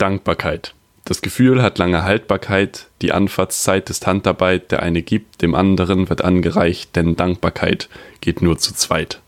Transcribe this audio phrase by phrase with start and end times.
[0.00, 0.74] Dankbarkeit.
[1.04, 6.22] Das Gefühl hat lange Haltbarkeit, die Anfahrtszeit ist Handarbeit, der eine gibt, dem anderen wird
[6.22, 7.88] angereicht, denn Dankbarkeit
[8.20, 9.20] geht nur zu zweit.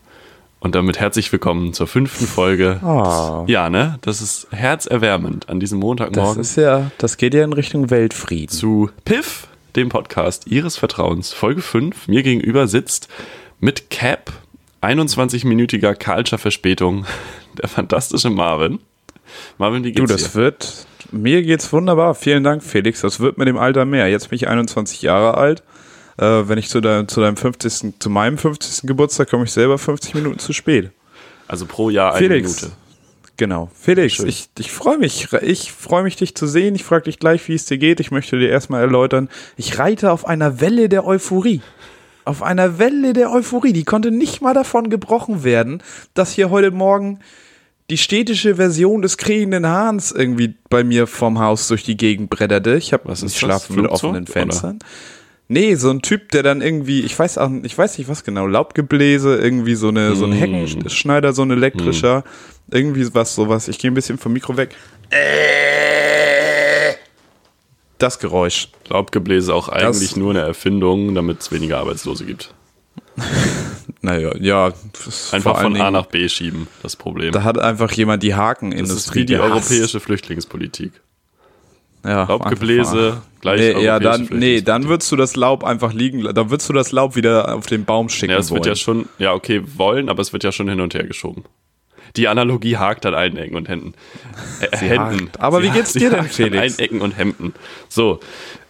[0.59, 2.79] Und damit herzlich willkommen zur fünften Folge.
[2.83, 3.43] Oh.
[3.47, 3.99] Ja, ne?
[4.01, 8.49] Das ist herzerwärmend an diesem Das Montagmorgen ist ja, das geht ja in Richtung Weltfrieden.
[8.55, 11.33] zu Piff, dem Podcast Ihres Vertrauens.
[11.33, 12.07] Folge 5.
[12.07, 13.09] Mir gegenüber sitzt
[13.59, 14.31] mit Cap,
[14.81, 17.05] 21-minütiger Culture Verspätung,
[17.61, 18.79] der fantastische Marvin.
[19.57, 20.39] Marvin, wie Du, geht's das dir?
[20.39, 22.15] wird, mir geht's wunderbar.
[22.15, 23.01] Vielen Dank, Felix.
[23.01, 24.07] Das wird mit dem Alter mehr.
[24.09, 25.63] Jetzt bin ich 21 Jahre alt.
[26.17, 28.87] Äh, wenn ich zu, dein, zu deinem 50., zu meinem 50.
[28.87, 30.91] Geburtstag komme ich selber 50 Minuten zu spät.
[31.47, 32.61] Also pro Jahr eine Felix.
[32.61, 32.75] Minute.
[33.35, 33.71] Genau.
[33.73, 34.27] Felix, Schön.
[34.27, 35.27] ich, ich freue mich.
[35.41, 36.75] Ich freue mich, dich zu sehen.
[36.75, 37.99] Ich frage dich gleich, wie es dir geht.
[37.99, 41.61] Ich möchte dir erstmal erläutern, ich reite auf einer Welle der Euphorie.
[42.25, 43.73] Auf einer Welle der Euphorie.
[43.73, 45.81] Die konnte nicht mal davon gebrochen werden,
[46.13, 47.19] dass hier heute Morgen
[47.89, 52.75] die städtische Version des kriechenden Hahns irgendwie bei mir vom Haus durch die Gegend bretterte.
[52.75, 53.35] Ich habe das?
[53.35, 54.79] schlafe mit offenen Fenstern.
[55.49, 58.47] Nee, so ein Typ, der dann irgendwie, ich weiß auch, ich weiß nicht was genau,
[58.47, 60.33] Laubgebläse, irgendwie so eine, so ein Mm.
[60.33, 62.23] Heckenschneider, so ein elektrischer,
[62.71, 63.67] irgendwie was, sowas.
[63.67, 64.75] Ich gehe ein bisschen vom Mikro weg.
[67.97, 68.69] Das Geräusch.
[68.89, 72.53] Laubgebläse auch eigentlich nur eine Erfindung, damit es weniger Arbeitslose gibt.
[74.01, 74.73] Naja, ja.
[75.05, 77.31] das Einfach von A nach B schieben, das Problem.
[77.31, 78.95] Da hat einfach jemand die das Hakenindustrie.
[78.95, 80.91] ist wie die europäische Flüchtlingspolitik.
[82.05, 86.49] Ja, Laubgebläse gleich Nee, ja, dann, nee, dann würdest du das Laub einfach liegen, dann
[86.49, 88.69] würdest du das Laub wieder auf den Baum schicken Ja, es wird wollen.
[88.71, 91.45] ja schon, ja, okay, wollen, aber es wird ja schon hin und her geschoben.
[92.17, 93.93] Die Analogie hakt an allen Ecken und Händen.
[94.59, 95.27] Äh, Sie Händen.
[95.27, 95.39] hakt.
[95.39, 96.53] Aber wie geht's sie dir denn, Felix?
[96.55, 97.53] An allen Ecken und Hemden.
[97.87, 98.19] So,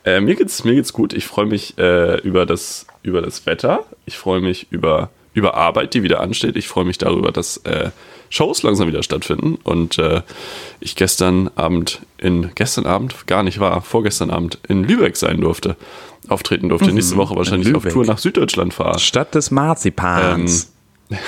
[0.06, 1.14] äh, mir geht's, mir geht's gut.
[1.14, 3.84] Ich freue mich äh, über, das, über das Wetter.
[4.06, 6.56] Ich freue mich über, über Arbeit, die wieder ansteht.
[6.56, 7.92] Ich freue mich darüber, dass äh,
[8.30, 9.60] Shows langsam wieder stattfinden.
[9.64, 10.22] Und äh,
[10.80, 15.76] ich gestern Abend in, gestern Abend, gar nicht war, vorgestern Abend in Lübeck sein durfte.
[16.30, 16.92] Auftreten durfte.
[16.92, 17.84] Nächste Woche wahrscheinlich auf.
[17.86, 18.98] Tour nach Süddeutschland fahren.
[19.00, 20.72] Stadt des Marzipans.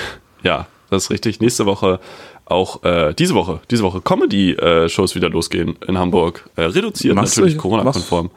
[0.42, 1.40] Ja, das ist richtig.
[1.40, 1.98] Nächste Woche
[2.44, 6.48] auch äh, diese Woche, diese Woche Comedy-Shows wieder losgehen in Hamburg.
[6.54, 8.30] Äh, reduziert Machst natürlich Corona-konform.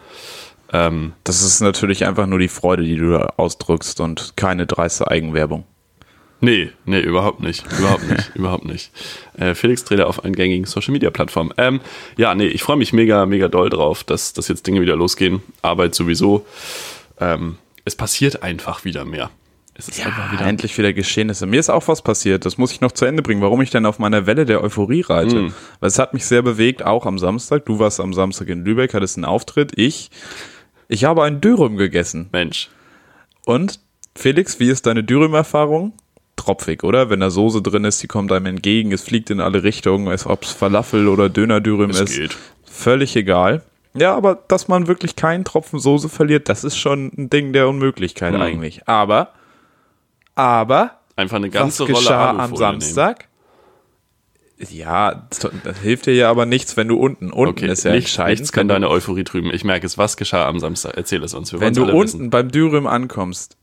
[0.71, 5.09] Ähm, Das ist natürlich einfach nur die Freude, die du da ausdrückst und keine dreiste
[5.09, 5.65] Eigenwerbung.
[6.41, 7.65] nee, nee, überhaupt nicht.
[7.77, 8.91] Überhaupt nicht, überhaupt nicht.
[9.37, 11.53] Äh, Felix Trailer auf allen gängigen Social-Media-Plattformen.
[11.57, 11.81] Ähm,
[12.17, 15.41] ja, nee, ich freue mich mega, mega doll drauf, dass, dass jetzt Dinge wieder losgehen.
[15.61, 16.45] Arbeit sowieso.
[17.19, 19.31] Ähm, es passiert einfach wieder mehr.
[19.79, 20.45] Es ist einfach wieder.
[20.45, 21.45] endlich wieder Geschehnisse.
[21.45, 23.85] Mir ist auch was passiert, das muss ich noch zu Ende bringen, warum ich denn
[23.85, 25.35] auf meiner Welle der Euphorie reite.
[25.35, 25.53] Mm.
[25.79, 27.65] Weil es hat mich sehr bewegt, auch am Samstag.
[27.65, 29.71] Du warst am Samstag in Lübeck, hattest einen Auftritt.
[29.77, 30.11] Ich,
[30.89, 32.27] ich habe einen Dürüm gegessen.
[32.33, 32.69] Mensch.
[33.45, 33.79] Und
[34.15, 35.93] Felix, wie ist deine Dürüm-Erfahrung?
[36.35, 37.09] Tropfig, oder?
[37.09, 40.43] Wenn da Soße drin ist, die kommt einem entgegen, es fliegt in alle Richtungen, ob
[40.43, 42.05] es Falafel oder Döner-Dürüm ist.
[42.15, 42.37] geht.
[42.65, 43.61] Völlig egal.
[43.93, 47.67] Ja, aber dass man wirklich keinen Tropfen Soße verliert, das ist schon ein Ding der
[47.67, 48.41] Unmöglichkeit Mhm.
[48.41, 48.87] eigentlich.
[48.87, 49.33] Aber,
[50.35, 53.15] aber, Einfach eine ganze was Rolle geschah am Alufolie nehmen.
[54.67, 55.49] Ja, das
[55.81, 58.39] hilft dir ja aber nichts, wenn du unten, unten Okay, ist ja nichts, entscheidend.
[58.41, 59.53] nichts kann deine Euphorie trüben.
[59.53, 59.97] Ich merke es.
[59.97, 60.93] Was geschah am Samstag?
[60.97, 61.53] Erzähl es uns.
[61.53, 62.29] Wir Wenn du unten wissen.
[62.29, 63.55] beim Dürüm ankommst,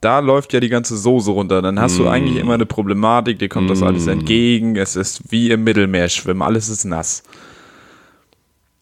[0.00, 1.60] da läuft ja die ganze Soße runter.
[1.60, 2.02] Dann hast Mm.
[2.02, 4.76] du eigentlich immer eine Problematik, dir kommt das alles entgegen.
[4.76, 7.22] Es ist wie im Mittelmeer schwimmen, alles ist nass.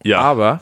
[0.05, 0.61] Ja, Aber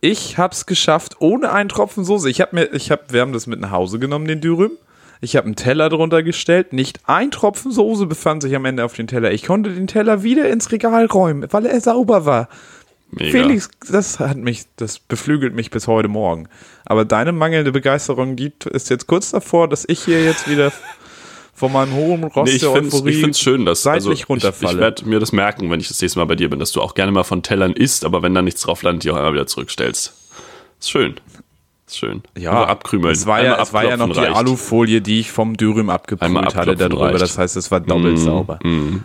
[0.00, 2.28] ich hab's geschafft ohne einen Tropfen Soße.
[2.30, 4.72] Ich hab mir, ich hab, wir haben das mit nach Hause genommen, den Dürüm.
[5.20, 6.72] Ich habe einen Teller drunter gestellt.
[6.72, 9.32] Nicht ein Tropfen Soße befand sich am Ende auf den Teller.
[9.32, 12.48] Ich konnte den Teller wieder ins Regal räumen, weil er sauber war.
[13.10, 13.30] mega.
[13.30, 16.48] Felix, das hat mich, das beflügelt mich bis heute Morgen.
[16.86, 20.72] Aber deine mangelnde Begeisterung, die ist jetzt kurz davor, dass ich hier jetzt wieder
[21.60, 24.78] von meinem hohen Rost Nee, ich der finde es schön, dass also seitlich ich, ich
[24.78, 26.94] werde mir das merken, wenn ich das nächste Mal bei dir bin, dass du auch
[26.94, 29.46] gerne mal von Tellern isst, aber wenn da nichts drauf landet, die auch einmal wieder
[29.46, 30.14] zurückstellst.
[30.80, 31.16] Ist schön.
[31.96, 32.22] Schön.
[32.38, 33.12] ja, Einfach abkrümeln.
[33.12, 34.36] Es war ja, es war ja noch die reicht.
[34.36, 37.06] Alufolie, die ich vom Dürüm Einmal abgeprüft hatte darüber.
[37.06, 37.14] reicht.
[37.16, 38.58] Mm, Das heißt, es war doppelt sauber.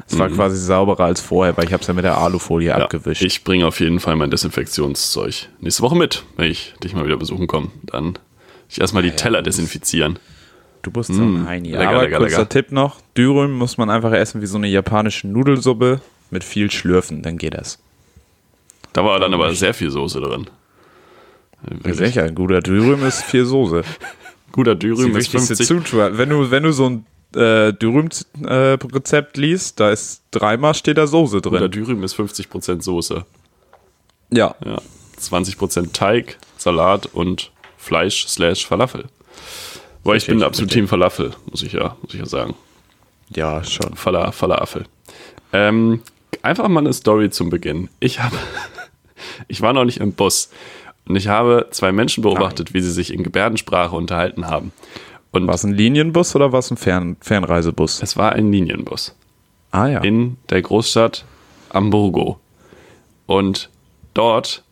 [0.07, 2.75] es war quasi sauberer als vorher, weil ich habe es ja mit der Alufolie Ja,
[2.78, 3.22] abgewischt.
[3.23, 7.17] ich bringe auf jeden Fall mein Desinfektionszeug nächste Woche mit, wenn ich dich mal wieder
[7.17, 7.67] besuchen komme.
[7.84, 8.17] Dann
[8.70, 10.20] ich erstmal die Teller desinfizieren.
[10.82, 11.70] Du bist so ein Heini.
[11.70, 12.49] Mm, lecker, Aber lecker, kurzer lecker.
[12.49, 17.22] Tipp noch, Dürüm muss man einfach essen wie so eine japanische Nudelsuppe mit viel Schlürfen,
[17.23, 17.79] dann geht das.
[18.93, 20.47] Da war dann aber sehr viel Soße drin.
[21.91, 23.84] Sicher, ein guter Dürüm ist viel Soße.
[24.52, 25.67] Guter Dürüm ist wichtigste 50.
[25.67, 26.17] Zutat.
[26.17, 31.41] Wenn du, wenn du so ein äh, Dürüm-Rezept liest, da ist dreimal steht da Soße
[31.41, 31.72] Guter drin.
[31.72, 33.26] Dürüm ist 50% Soße.
[34.32, 34.56] Ja.
[34.64, 34.82] Ja.
[35.20, 39.06] 20% Teig, Salat und Fleisch slash Falafel.
[40.03, 40.72] Weil ich bin absolut.
[40.72, 42.56] Team Falafel, muss ich ja, muss ich ja sagen.
[43.29, 43.96] Ja, schon.
[43.96, 44.85] Fala, Falafel.
[45.52, 46.02] Ähm,
[46.41, 47.90] einfach mal eine Story zum Beginn.
[48.00, 48.38] Ich habe
[49.47, 50.50] ich war noch nicht im Bus.
[51.07, 54.72] Und ich habe zwei Menschen beobachtet, wie sie sich in Gebärdensprache unterhalten haben.
[55.31, 58.02] Und War es ein Linienbus oder war es ein Fern Fernreisebus?
[58.02, 59.16] es war ein Linienbus
[59.72, 59.99] Ah ja.
[60.02, 61.25] in der Großstadt
[61.73, 62.40] Hamburgo.
[63.25, 63.69] Und
[64.13, 64.63] dort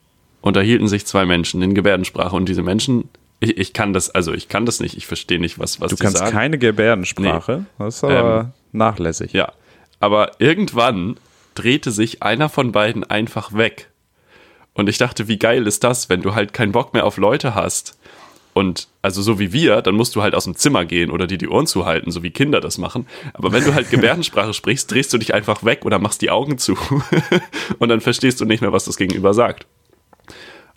[0.41, 2.35] unterhielten sich zwei Menschen in Gebärdensprache.
[2.35, 3.09] Und diese Menschen,
[3.39, 5.97] ich, ich kann das, also ich kann das nicht, ich verstehe nicht, was, was du
[5.97, 6.31] kannst sagen.
[6.31, 7.65] keine Gebärdensprache.
[7.77, 9.33] Das ist aber nachlässig.
[9.33, 9.51] Ja,
[9.99, 11.17] aber irgendwann
[11.55, 13.89] drehte sich einer von beiden einfach weg.
[14.73, 17.53] Und ich dachte, wie geil ist das, wenn du halt keinen Bock mehr auf Leute
[17.55, 17.97] hast.
[18.55, 21.37] Und also so wie wir, dann musst du halt aus dem Zimmer gehen oder dir
[21.39, 23.07] die Ohren zuhalten, so wie Kinder das machen.
[23.33, 26.57] Aber wenn du halt Gebärdensprache sprichst, drehst du dich einfach weg oder machst die Augen
[26.59, 26.77] zu.
[27.79, 29.65] und dann verstehst du nicht mehr, was das Gegenüber sagt.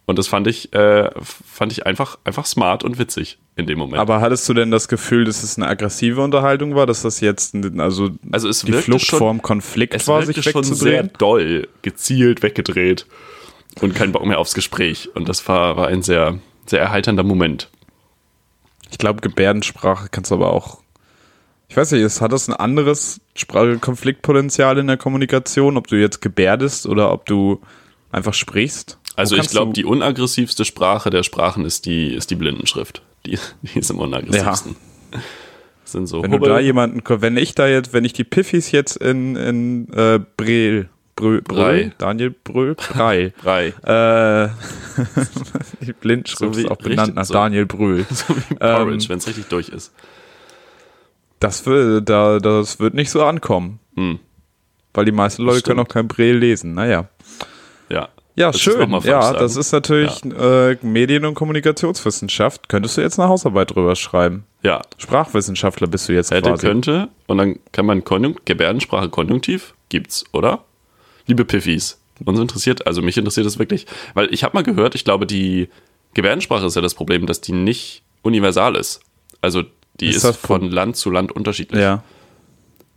[0.08, 3.98] Und das fand ich, äh, fand ich einfach, einfach smart und witzig in dem Moment.
[4.00, 7.54] Aber hattest du denn das Gefühl, dass es eine aggressive Unterhaltung war, dass das jetzt
[7.54, 11.10] ein- also, Also es die Flucht schon- vorm Konflikt es war, sich schon sehr wegzudrehen?
[11.18, 13.06] doll, gezielt weggedreht
[13.80, 15.10] und kein Bock mehr aufs Gespräch.
[15.14, 17.70] Und das war, war ein sehr, sehr erheiternder Moment.
[18.90, 20.80] Ich glaube, Gebärdensprache kannst du aber auch.
[21.68, 23.20] Ich weiß nicht, es hat das ein anderes
[23.80, 27.60] Konfliktpotenzial in der Kommunikation, ob du jetzt gebärdest oder ob du
[28.12, 28.98] einfach sprichst.
[29.16, 33.02] Also ich glaube, du- die unaggressivste Sprache der Sprachen ist die, ist die Blindenschrift.
[33.26, 34.76] Die, die ist am unaggressivsten.
[35.82, 38.24] Das sind so Wenn du Hubbel- da jemanden, wenn ich da jetzt, wenn ich die
[38.24, 41.40] Piffis jetzt in, in äh, Brel, Brö.
[41.40, 43.68] Brö, Daniel Bröll, Brei, Brei.
[43.84, 44.48] äh,
[45.84, 47.28] die Blindschrift So wie- ist auch benannt richtig nach.
[47.28, 48.04] Daniel Brühl.
[48.10, 49.92] So wie Porridge, wenn es richtig durch ist.
[51.40, 53.78] Das wird, da, das wird nicht so ankommen.
[53.96, 54.18] Hm.
[54.94, 55.66] Weil die meisten Leute stimmt.
[55.76, 56.74] können auch kein Brel lesen.
[56.74, 57.08] Naja.
[57.88, 58.08] Ja.
[58.38, 58.90] Ja, du's schön.
[58.90, 59.38] Ja, sagen?
[59.38, 62.68] das ist natürlich äh, Medien- und Kommunikationswissenschaft.
[62.68, 64.44] Könntest du jetzt eine Hausarbeit drüber schreiben?
[64.62, 64.82] Ja.
[64.98, 66.66] Sprachwissenschaftler bist du jetzt Hätte, quasi.
[66.66, 67.08] könnte.
[67.26, 69.72] Und dann kann man Konjunkt, Gebärdensprache Konjunktiv.
[69.88, 70.64] Gibt's, oder?
[71.26, 71.98] Liebe Piffis.
[72.24, 73.86] Uns interessiert, also mich interessiert das wirklich.
[74.14, 75.68] Weil ich habe mal gehört, ich glaube, die
[76.14, 79.00] Gebärdensprache ist ja das Problem, dass die nicht universal ist.
[79.42, 79.64] Also
[80.00, 81.80] die Ist ist, von Land zu Land unterschiedlich.
[81.80, 82.02] Ja,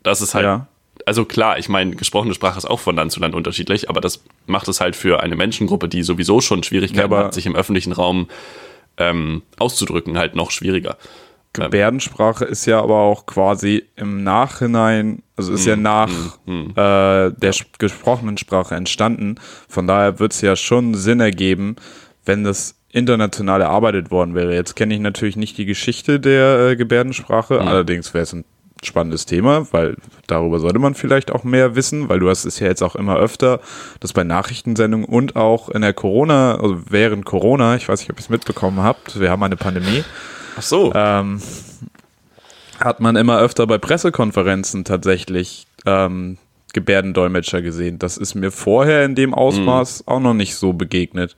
[0.03, 0.45] Das ist halt.
[0.45, 0.67] ja.
[1.05, 4.21] Also klar, ich meine, gesprochene Sprache ist auch von Land zu Land unterschiedlich, aber das
[4.45, 7.93] macht es halt für eine Menschengruppe, die sowieso schon Schwierigkeiten Ja, hat, sich im öffentlichen
[7.93, 8.27] Raum
[8.97, 10.97] ähm, auszudrücken, halt noch schwieriger.
[11.53, 16.09] Gebärdensprache ist ja aber auch quasi im Nachhinein, also ist ja Hm, nach
[16.47, 19.35] äh, der sch- gesprochenen Sprache entstanden.
[19.67, 21.75] Von daher wird es ja schon Sinn ergeben,
[22.25, 24.53] wenn das international erarbeitet worden wäre.
[24.53, 28.45] Jetzt kenne ich natürlich nicht die Geschichte der äh, Gebärdensprache, allerdings wäre es ein
[28.83, 29.97] spannendes Thema, weil
[30.27, 33.17] darüber sollte man vielleicht auch mehr wissen, weil du hast es ja jetzt auch immer
[33.17, 33.59] öfter,
[33.99, 38.17] dass bei Nachrichtensendungen und auch in der Corona, also während Corona, ich weiß nicht, ob
[38.17, 40.03] ihr es mitbekommen habt, wir haben eine Pandemie,
[40.57, 40.91] Ach so.
[40.95, 41.41] ähm,
[42.79, 46.37] hat man immer öfter bei Pressekonferenzen tatsächlich ähm,
[46.73, 47.99] Gebärdendolmetscher gesehen.
[47.99, 51.35] Das ist mir vorher in dem Ausmaß auch noch nicht so begegnet.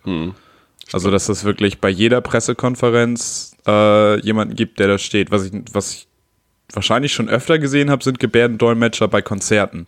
[0.93, 5.31] Also, dass es wirklich bei jeder Pressekonferenz äh, jemanden gibt, der da steht.
[5.31, 6.07] Was ich, was ich
[6.73, 9.85] wahrscheinlich schon öfter gesehen habe, sind Gebärdendolmetscher bei Konzerten.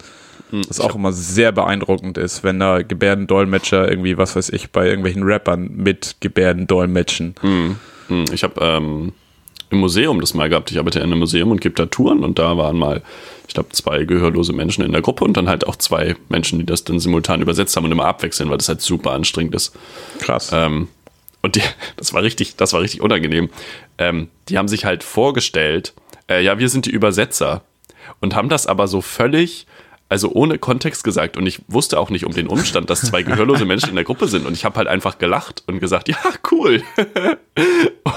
[0.68, 5.24] Was auch immer sehr beeindruckend ist, wenn da Gebärdendolmetscher irgendwie, was weiß ich, bei irgendwelchen
[5.24, 7.36] Rappern mit Gebärden dolmetschen.
[8.08, 9.14] Hm, Ich habe ähm,
[9.70, 10.72] im Museum das mal gehabt.
[10.72, 13.02] Ich arbeite in einem Museum und gebe da Touren und da waren mal,
[13.48, 16.66] ich glaube, zwei gehörlose Menschen in der Gruppe und dann halt auch zwei Menschen, die
[16.66, 19.76] das dann simultan übersetzt haben und immer abwechseln, weil das halt super anstrengend ist.
[20.20, 20.52] Krass.
[20.54, 20.88] Ähm,
[21.42, 21.62] und die,
[21.98, 23.50] das war richtig, das war richtig unangenehm.
[23.98, 25.94] Ähm, die haben sich halt vorgestellt,
[26.30, 27.64] äh, ja, wir sind die Übersetzer
[28.22, 29.66] und haben das aber so völlig,
[30.14, 31.38] also ohne Kontext gesagt.
[31.38, 34.28] Und ich wusste auch nicht um den Umstand, dass zwei gehörlose Menschen in der Gruppe
[34.28, 34.46] sind.
[34.46, 36.18] Und ich habe halt einfach gelacht und gesagt, ja,
[36.52, 36.84] cool.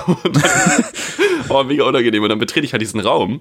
[0.07, 0.85] und dann,
[1.49, 2.23] oh, mega unangenehm.
[2.23, 3.41] Und dann betrete ich halt diesen Raum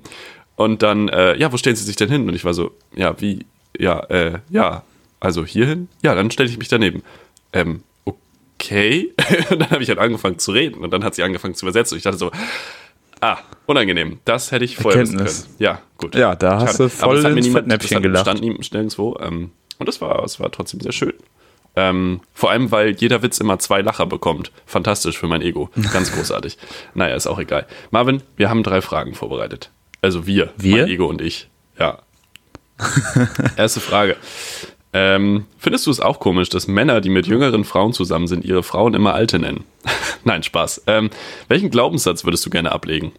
[0.55, 2.29] und dann, äh, ja, wo stellen Sie sich denn hin?
[2.29, 3.45] Und ich war so, ja, wie,
[3.77, 4.83] ja, äh, ja,
[5.19, 5.89] also hierhin?
[6.01, 7.03] Ja, dann stelle ich mich daneben.
[7.51, 9.11] Ähm, okay.
[9.49, 11.95] und dann habe ich halt angefangen zu reden und dann hat sie angefangen zu übersetzen.
[11.95, 12.31] Und ich dachte so,
[13.21, 14.19] ah, unangenehm.
[14.25, 15.43] Das hätte ich vorher wissen Erkenntnis.
[15.45, 15.55] können.
[15.59, 16.15] Ja, gut.
[16.15, 17.03] Ja, da hast du Schade.
[17.03, 18.25] Aber voll ins niemand, Fettnäpfchen gelacht.
[18.25, 19.17] stand nie- nirgendwo.
[19.21, 21.13] Ähm, und das war, es war trotzdem sehr schön.
[21.77, 24.51] Ähm, vor allem, weil jeder Witz immer zwei Lacher bekommt.
[24.65, 25.69] Fantastisch für mein Ego.
[25.91, 26.57] Ganz großartig.
[26.93, 27.65] naja, ist auch egal.
[27.91, 29.71] Marvin, wir haben drei Fragen vorbereitet.
[30.01, 30.83] Also wir, Wir?
[30.83, 31.49] mein Ego und ich.
[31.77, 31.99] Ja.
[33.57, 34.15] Erste Frage.
[34.93, 38.63] Ähm, findest du es auch komisch, dass Männer, die mit jüngeren Frauen zusammen sind, ihre
[38.63, 39.65] Frauen immer Alte nennen?
[40.23, 40.83] Nein, Spaß.
[40.87, 41.09] Ähm,
[41.47, 43.11] welchen Glaubenssatz würdest du gerne ablegen?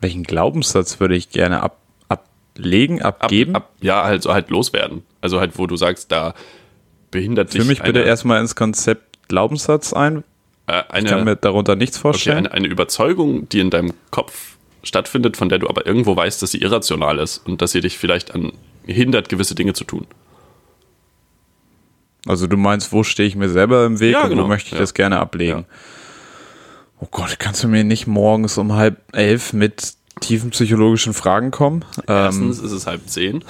[0.00, 1.78] Welchen Glaubenssatz würde ich gerne ab,
[2.08, 3.54] ablegen, Ab, abgeben?
[3.54, 5.02] Ab, ja, halt so halt loswerden.
[5.20, 6.34] Also halt, wo du sagst, da
[7.10, 10.24] behindert dich Für mich bitte eine, erstmal ins Konzept Glaubenssatz ein.
[10.66, 12.38] äh, Ich kann mir eine, darunter nichts okay, vorstellen.
[12.38, 16.50] eine, eine Überzeugung, die in deinem Kopf stattfindet, von der du aber irgendwo weißt, dass
[16.50, 18.52] sie irrational ist und dass sie dich vielleicht an
[18.84, 20.06] hindert, gewisse Dinge zu tun.
[22.26, 24.44] Also du meinst, wo stehe ich mir selber im Weg Ja, und genau.
[24.44, 24.78] wo möchte ich Ja.
[24.78, 25.64] das gerne ablegen?
[27.00, 31.84] Oh Gott, kannst du mir nicht morgens um halb elf mit tiefen psychologischen Fragen kommen?
[32.06, 33.44] Ähm, Erstens ist es halb zehn.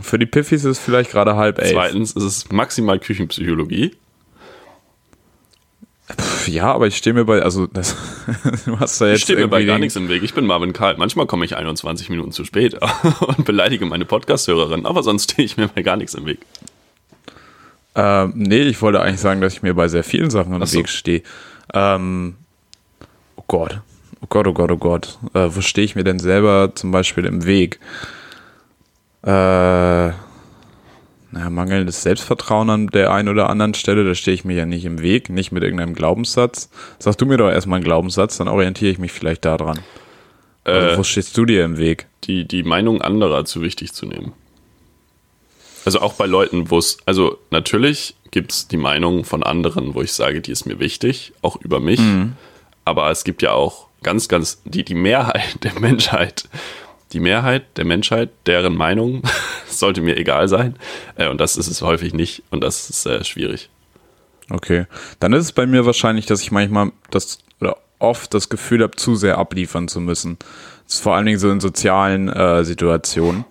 [0.00, 1.72] für die Piffis ist es vielleicht gerade halb elf.
[1.72, 3.94] Zweitens ist es maximal Küchenpsychologie.
[6.10, 7.94] Pff, Ja, aber ich stehe mir bei, also das,
[8.64, 10.22] du hast da Ich jetzt stehe mir bei gar nichts im Weg.
[10.22, 10.96] Ich bin Marvin Karl.
[10.96, 12.74] Manchmal komme ich 21 Minuten zu spät
[13.20, 16.38] und beleidige meine Podcast-Hörerin, aber sonst stehe ich mir bei gar nichts im Weg.
[18.00, 20.66] Ähm, nee, ich wollte eigentlich sagen, dass ich mir bei sehr vielen Sachen im Ach
[20.68, 20.78] so.
[20.78, 21.22] Weg stehe.
[21.74, 22.36] Ähm,
[23.36, 23.80] oh Gott.
[24.20, 25.18] Oh Gott, oh Gott, oh Gott.
[25.34, 27.80] Äh, wo stehe ich mir denn selber zum Beispiel im Weg?
[29.24, 29.28] Äh,
[31.30, 34.84] naja, mangelndes Selbstvertrauen an der einen oder anderen Stelle, da stehe ich mir ja nicht
[34.84, 36.70] im Weg, nicht mit irgendeinem Glaubenssatz.
[36.98, 39.80] Sagst du mir doch erstmal einen Glaubenssatz, dann orientiere ich mich vielleicht daran.
[40.64, 42.06] Also, Äh, wo stehst du dir im Weg?
[42.24, 44.32] die, die Meinung anderer zu wichtig zu nehmen.
[45.84, 50.02] Also auch bei Leuten, wo es, also natürlich gibt es die Meinung von anderen, wo
[50.02, 52.00] ich sage, die ist mir wichtig, auch über mich.
[52.84, 56.48] Aber es gibt ja auch ganz, ganz, die, die Mehrheit der Menschheit,
[57.12, 59.22] die Mehrheit der Menschheit, deren Meinung
[59.68, 60.76] sollte mir egal sein.
[61.16, 62.42] Äh, und das ist es häufig nicht.
[62.50, 63.70] Und das ist äh, schwierig.
[64.50, 64.86] Okay.
[65.20, 68.96] Dann ist es bei mir wahrscheinlich, dass ich manchmal das oder oft das Gefühl habe,
[68.96, 70.38] zu sehr abliefern zu müssen.
[70.84, 73.44] Das ist vor allen Dingen so in sozialen äh, Situationen.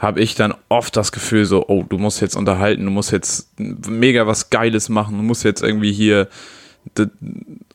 [0.00, 3.48] Habe ich dann oft das Gefühl, so, oh, du musst jetzt unterhalten, du musst jetzt
[3.58, 6.26] mega was Geiles machen, du musst jetzt irgendwie hier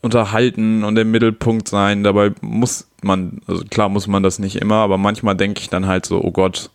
[0.01, 2.03] unterhalten und im Mittelpunkt sein.
[2.03, 5.85] Dabei muss man, also klar muss man das nicht immer, aber manchmal denke ich dann
[5.85, 6.71] halt so, oh Gott,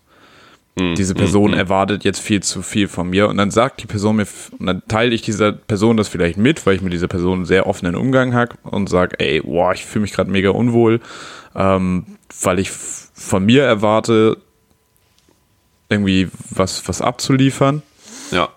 [0.97, 4.27] diese Person erwartet jetzt viel zu viel von mir und dann sagt die Person mir,
[4.59, 7.45] und dann teile ich dieser Person das vielleicht mit, weil ich mit dieser Person einen
[7.45, 11.01] sehr offenen Umgang habe und sage, ey, boah, ich fühle mich gerade mega unwohl,
[11.55, 12.07] ähm,
[12.43, 14.39] weil ich von mir erwarte,
[15.91, 17.83] irgendwie was, was abzuliefern,
[18.31, 18.49] Ja.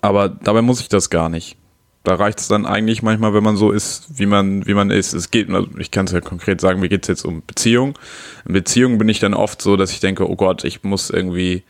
[0.00, 1.56] aber dabei muss ich das gar nicht.
[2.04, 5.14] Da reicht es dann eigentlich manchmal, wenn man so ist, wie man, wie man ist.
[5.14, 7.98] Es geht, also ich kann es ja konkret sagen, mir geht es jetzt um Beziehung.
[8.46, 11.62] In Beziehungen bin ich dann oft so, dass ich denke, oh Gott, ich muss irgendwie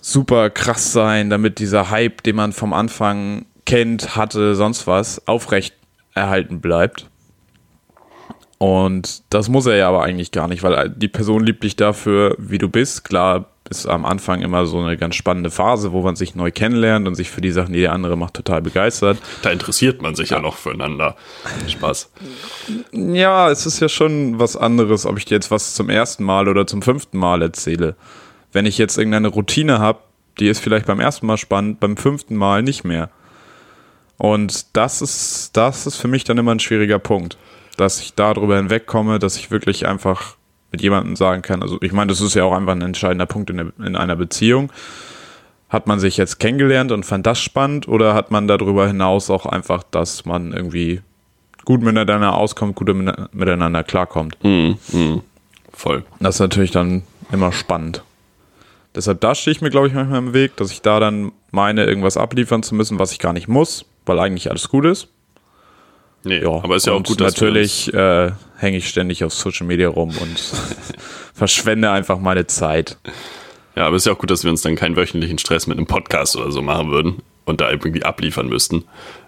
[0.00, 5.74] super krass sein, damit dieser Hype, den man vom Anfang kennt, hatte, sonst was, aufrecht
[6.14, 7.10] erhalten bleibt.
[8.58, 12.34] Und das muss er ja aber eigentlich gar nicht, weil die Person liebt dich dafür,
[12.38, 13.04] wie du bist.
[13.04, 17.06] Klar ist am Anfang immer so eine ganz spannende Phase, wo man sich neu kennenlernt
[17.06, 19.18] und sich für die Sachen, die der andere macht, total begeistert.
[19.42, 21.16] Da interessiert man sich ja, noch füreinander.
[21.66, 22.10] Spaß.
[22.92, 26.48] Ja, es ist ja schon was anderes, ob ich dir jetzt was zum ersten Mal
[26.48, 27.96] oder zum fünften Mal erzähle.
[28.52, 29.98] Wenn ich jetzt irgendeine Routine habe,
[30.38, 33.10] die ist vielleicht beim ersten Mal spannend, beim fünften Mal nicht mehr.
[34.18, 37.36] Und das ist, das ist für mich dann immer ein schwieriger Punkt,
[37.76, 40.36] dass ich darüber hinwegkomme, dass ich wirklich einfach
[40.72, 41.62] mit jemandem sagen kann.
[41.62, 44.16] Also ich meine, das ist ja auch einfach ein entscheidender Punkt in, der, in einer
[44.16, 44.72] Beziehung.
[45.68, 49.46] Hat man sich jetzt kennengelernt und fand das spannend oder hat man darüber hinaus auch
[49.46, 51.00] einfach, dass man irgendwie
[51.64, 54.36] gut miteinander auskommt, gut mite- miteinander klarkommt?
[54.44, 55.22] Mhm, mhm.
[55.72, 56.04] Voll.
[56.20, 57.02] Das ist natürlich dann
[57.32, 58.02] immer spannend.
[58.94, 61.84] Deshalb da stehe ich mir, glaube ich, manchmal im Weg, dass ich da dann meine,
[61.84, 65.08] irgendwas abliefern zu müssen, was ich gar nicht muss, weil eigentlich alles gut ist.
[66.26, 69.66] Nee, Ja, aber ist ja auch gut, dass natürlich äh, hänge ich ständig auf Social
[69.66, 70.38] Media rum und
[71.34, 72.98] verschwende einfach meine Zeit.
[73.76, 75.86] Ja, aber ist ja auch gut, dass wir uns dann keinen wöchentlichen Stress mit einem
[75.86, 78.84] Podcast oder so machen würden und da irgendwie abliefern müssten.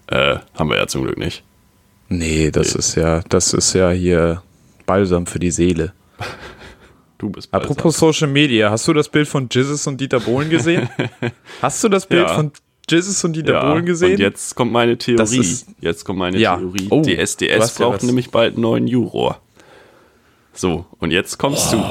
[0.09, 1.43] Äh, haben wir ja zum Glück nicht.
[2.09, 4.43] Nee, das ist ja, das ist ja hier
[4.87, 5.93] Balsam für die Seele.
[7.19, 10.89] Du bist Apropos Social Media, hast du das Bild von Jizzes und Dieter Bohlen gesehen?
[11.63, 12.35] hast du das Bild Ja.
[12.35, 12.53] von
[12.89, 14.13] Jizzes und Dieter ja, Bohlen gesehen?
[14.13, 15.39] Und jetzt kommt meine Theorie.
[15.39, 16.57] ist- Jetzt kommt meine Ja.
[16.57, 16.87] Theorie.
[16.91, 18.03] Oh, die du SDS ja braucht was.
[18.05, 19.41] nämlich bald einen neuen Juror.
[20.53, 21.83] So, und jetzt kommst du.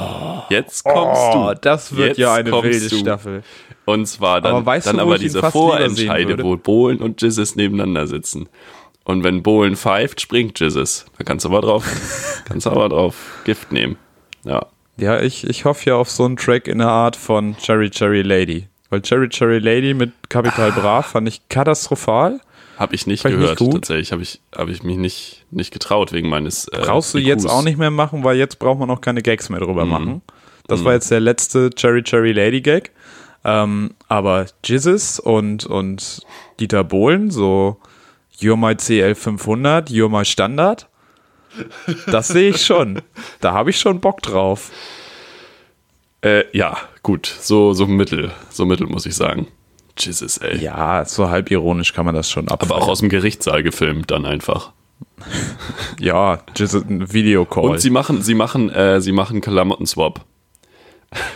[0.49, 1.59] Jetzt kommst oh, du.
[1.61, 2.97] das wird Jetzt ja eine wilde du.
[2.97, 3.43] Staffel.
[3.85, 7.55] Und zwar dann, Aber weißt du, dann wo aber diese Vorentscheide, wo Bohlen und Jizzes
[7.55, 8.49] nebeneinander sitzen.
[9.05, 11.05] Und wenn Bohlen pfeift, springt Jizzes.
[11.17, 11.85] Da kannst du aber drauf,
[12.45, 13.95] kannst du aber drauf Gift nehmen.
[14.43, 14.65] Ja.
[14.97, 18.23] Ja, ich, ich hoffe ja auf so einen Track in der Art von Cherry Cherry
[18.23, 18.67] Lady.
[18.89, 22.39] Weil Cherry Cherry Lady mit Capital Bra fand ich katastrophal.
[22.77, 23.73] Habe ich nicht Fand ich nicht gehört, gut.
[23.73, 24.11] tatsächlich.
[24.11, 26.67] Habe ich, hab ich mich nicht, nicht getraut wegen meines.
[26.67, 29.49] Äh, Brauchst du jetzt auch nicht mehr machen, weil jetzt braucht man auch keine Gags
[29.49, 29.91] mehr drüber Mhm.
[29.91, 30.21] machen.
[30.67, 32.91] Das war jetzt der letzte Cherry Cherry Lady Gag.
[33.43, 36.21] Ähm, aber Jizzes und, und
[36.59, 37.77] Dieter Bohlen, so
[38.39, 40.87] You're my CL 500, You're my Standard.
[42.07, 43.01] Das sehe ich schon.
[43.41, 44.69] Da habe ich schon Bock drauf.
[46.21, 47.25] Äh, ja, gut.
[47.39, 48.31] So, so mittel.
[48.49, 49.47] So mittel, muss ich sagen.
[49.97, 50.57] Jesus, ey.
[50.57, 52.61] Ja, so halb ironisch kann man das schon ab.
[52.63, 54.71] Aber auch aus dem Gerichtssaal gefilmt dann einfach.
[55.99, 57.65] Ja, Jizzes, ein Videocall.
[57.71, 60.21] Und sie machen, sie machen, äh, sie machen Klamotten-Swap.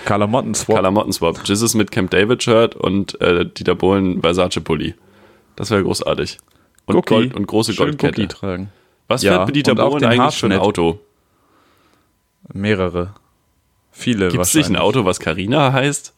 [0.06, 0.80] Kalamotten-Swap.
[0.80, 1.42] Klamotten-Swap.
[1.46, 4.94] Jesus mit Camp David-Shirt und äh, Dieter Bohlen Versace-Pulli.
[5.56, 6.38] Das wäre großartig.
[6.86, 7.14] Und, Cookie.
[7.14, 8.28] Gold, und große Schön Goldkette.
[8.28, 8.72] Tragen.
[9.08, 10.08] Was Ja, fährt Dieter Bohlen eigentlich für
[10.48, 10.60] ein Haarschnitt.
[10.60, 11.00] Auto?
[12.54, 13.14] Mehrere.
[13.92, 16.14] Viele Gibt es nicht ein Auto, was Carina heißt?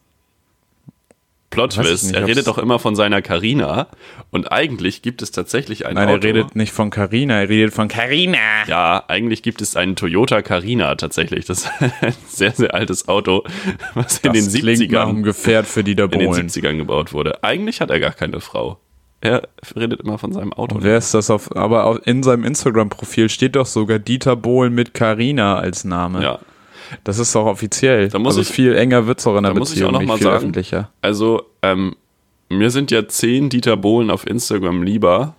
[1.50, 2.04] Plot Twist.
[2.06, 3.86] nicht, Er redet doch immer von seiner Carina
[4.30, 6.26] und eigentlich gibt es tatsächlich ein Nein, Auto.
[6.26, 8.38] er redet nicht von Carina, er redet von Carina.
[8.66, 11.44] Ja, eigentlich gibt es einen Toyota Carina tatsächlich.
[11.44, 13.44] Das ist ein sehr, sehr altes Auto,
[13.94, 16.48] was in den Das klingt nach 70ern, einem Gefährt für Dieter in den Bohlen.
[16.48, 17.44] 70ern gebaut wurde.
[17.44, 18.78] Eigentlich hat er gar keine Frau.
[19.20, 20.78] Er redet immer von seinem Auto.
[20.80, 25.56] Wer ist das auf, aber in seinem Instagram-Profil steht doch sogar Dieter Bohlen mit Carina
[25.56, 26.22] als Name.
[26.22, 26.38] Ja.
[27.04, 28.08] Das ist doch offiziell.
[28.08, 30.00] Da muss also ich- viel enger wird's auch in der da muss ich Beziehung, auch
[30.00, 30.90] noch mal sagen, öffentlicher.
[31.02, 31.96] Also, ähm,
[32.48, 35.34] mir sind ja zehn Dieter Bohlen auf Instagram lieber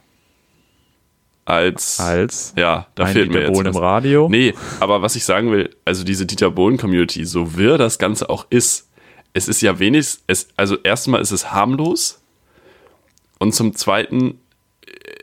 [1.46, 2.00] als.
[2.00, 3.54] Als ja, da fehlt mir Dieter jetzt.
[3.54, 3.76] Bohlen was.
[3.76, 4.30] im Radio.
[4.30, 8.48] Nee, aber was ich sagen will, also diese Dieter Bohlen-Community, so wirr das Ganze auch
[8.50, 8.90] ist,
[9.34, 12.22] es ist ja wenigstens, es, also erstmal ist es harmlos
[13.38, 14.40] und zum Zweiten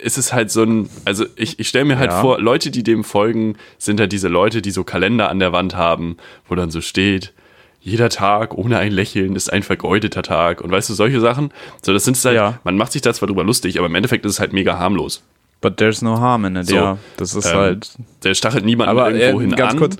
[0.01, 2.21] ist es halt so ein, also ich, ich stelle mir halt Ja.
[2.21, 5.75] vor, Leute, die dem folgen, sind halt diese Leute, die so Kalender an der Wand
[5.77, 6.17] haben,
[6.49, 7.33] wo dann so steht,
[7.81, 11.53] jeder Tag ohne ein Lächeln ist ein vergeudeter Tag und weißt du, solche Sachen.
[11.85, 12.61] So, das sind halt, Ja.
[12.65, 15.23] man macht sich da zwar drüber lustig, aber im Endeffekt ist es halt mega harmlos.
[15.61, 16.99] But there's no harm in it, So, ja.
[17.17, 17.91] Das ist ähm, halt.
[18.25, 19.79] Der stachelt niemanden Aber irgendwo äh, hin ganz an.
[19.79, 19.97] kurz,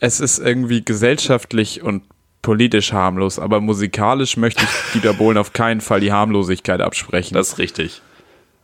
[0.00, 2.02] es ist irgendwie gesellschaftlich und
[2.42, 7.34] politisch harmlos, aber musikalisch möchte ich Dieter Bohlen auf keinen Fall die Harmlosigkeit absprechen.
[7.34, 8.02] Das ist richtig.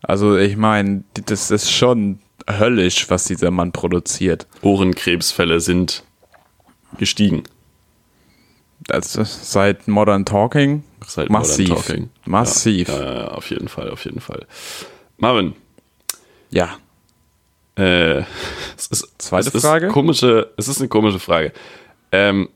[0.02, 4.47] Also ich meine, das ist schon höllisch, was dieser Mann produziert.
[4.62, 6.04] Ohrenkrebsfälle sind
[6.99, 7.45] gestiegen.
[8.80, 11.69] Das ist seit Modern Talking Seit massiv.
[11.69, 12.11] Modern Talking.
[12.25, 12.88] Massiv.
[12.88, 14.47] Ja, ja, auf jeden Fall, auf jeden Fall.
[15.16, 15.54] Marvin,
[16.50, 16.78] ja.
[17.76, 18.21] äh,
[18.76, 19.88] es ist, Zweite es ist Frage?
[19.88, 21.52] Komische, es ist eine komische Frage.
[22.12, 22.49] Ähm,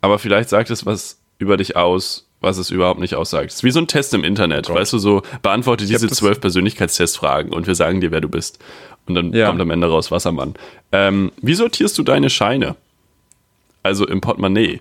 [0.00, 3.50] aber vielleicht sagt es was über dich aus, was es überhaupt nicht aussagt.
[3.50, 7.52] Es ist wie so ein Test im Internet, weißt du, so beantworte diese zwölf Persönlichkeitstestfragen
[7.52, 8.58] und wir sagen dir, wer du bist.
[9.06, 9.48] Und dann Ja.
[9.48, 10.54] kommt am Ende raus Wassermann.
[10.92, 12.76] Ähm, wie sortierst du deine Scheine?
[13.82, 14.80] Also im Portemonnaie.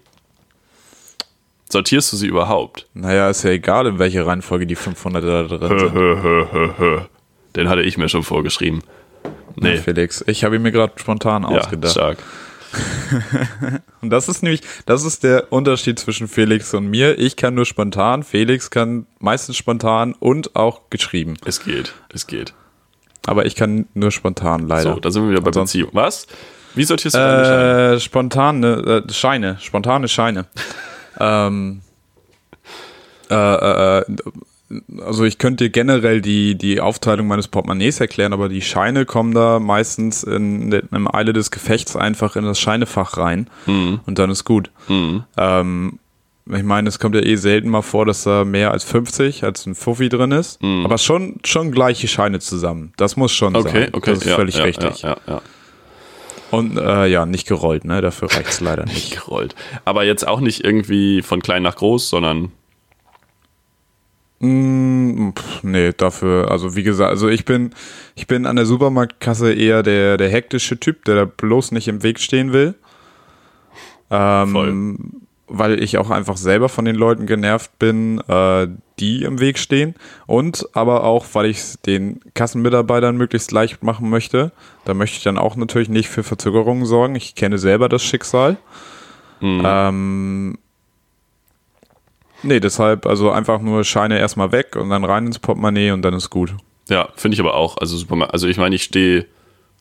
[1.69, 2.87] Sortierst du sie überhaupt?
[2.93, 7.07] Naja, ist ja egal, in welche Reihenfolge die 500 da drin sind.
[7.55, 8.81] Den hatte ich mir schon vorgeschrieben.
[9.55, 11.91] Nee, Felix, ich habe ihn mir gerade spontan ja, ausgedacht.
[11.91, 12.17] stark.
[14.01, 17.19] Und das ist nämlich, das ist der Unterschied zwischen Felix und mir.
[17.19, 21.35] Ich kann nur spontan, Felix kann meistens spontan und auch geschrieben.
[21.45, 22.53] Es geht, es geht.
[23.25, 24.95] Aber ich kann nur spontan, leider.
[24.95, 25.95] So, da sind wir wieder bei Ansonsten- Beziehung.
[25.95, 26.27] Was?
[26.75, 27.93] Wie sortierst du deine Scheine?
[27.95, 30.45] Äh, spontane äh, Scheine, spontane Scheine.
[31.19, 31.81] ähm,
[33.29, 34.05] äh, äh, äh,
[35.05, 39.33] also ich könnte dir generell die, die Aufteilung meines Portemonnaies erklären, aber die Scheine kommen
[39.33, 44.29] da meistens in, in einem Eile des Gefechts einfach in das Scheinefach rein und dann
[44.29, 44.69] ist gut.
[44.89, 45.99] Ähm,
[46.45, 49.65] ich meine, es kommt ja eh selten mal vor, dass da mehr als 50 als
[49.65, 52.93] ein Fuffi drin ist, aber schon, schon gleiche Scheine zusammen.
[52.97, 53.89] Das muss schon Okay, sein.
[53.93, 54.11] okay.
[54.11, 55.01] Das ist ja, völlig ja, richtig.
[55.03, 55.17] Ja.
[56.51, 57.99] Und äh, ja, nicht gerollt, ne?
[58.01, 59.15] Dafür reicht es leider nicht.
[59.15, 59.55] Gerollt.
[59.85, 62.51] Aber jetzt auch nicht irgendwie von klein nach groß, sondern
[64.43, 67.71] pff, nee, dafür, also wie gesagt, also ich bin,
[68.15, 72.03] ich bin an der Supermarktkasse eher der, der hektische Typ, der da bloß nicht im
[72.03, 72.75] Weg stehen will.
[74.11, 74.95] Ähm, Voll.
[75.47, 78.67] Weil ich auch einfach selber von den Leuten genervt bin, äh,
[78.99, 79.95] die im Weg stehen.
[80.25, 84.51] Und aber auch, weil ich es den Kassenmitarbeitern möglichst leicht machen möchte.
[84.85, 87.15] Da möchte ich dann auch natürlich nicht für Verzögerungen sorgen.
[87.15, 88.57] Ich kenne selber das Schicksal.
[89.41, 90.57] Ähm,
[92.43, 96.13] nee, deshalb, also einfach nur Scheine erstmal weg und dann rein ins Portemonnaie und dann
[96.13, 96.55] ist gut.
[96.89, 97.77] ja, finde ich aber auch.
[97.77, 99.25] Also Supermarkt, also ich meine, ich stehe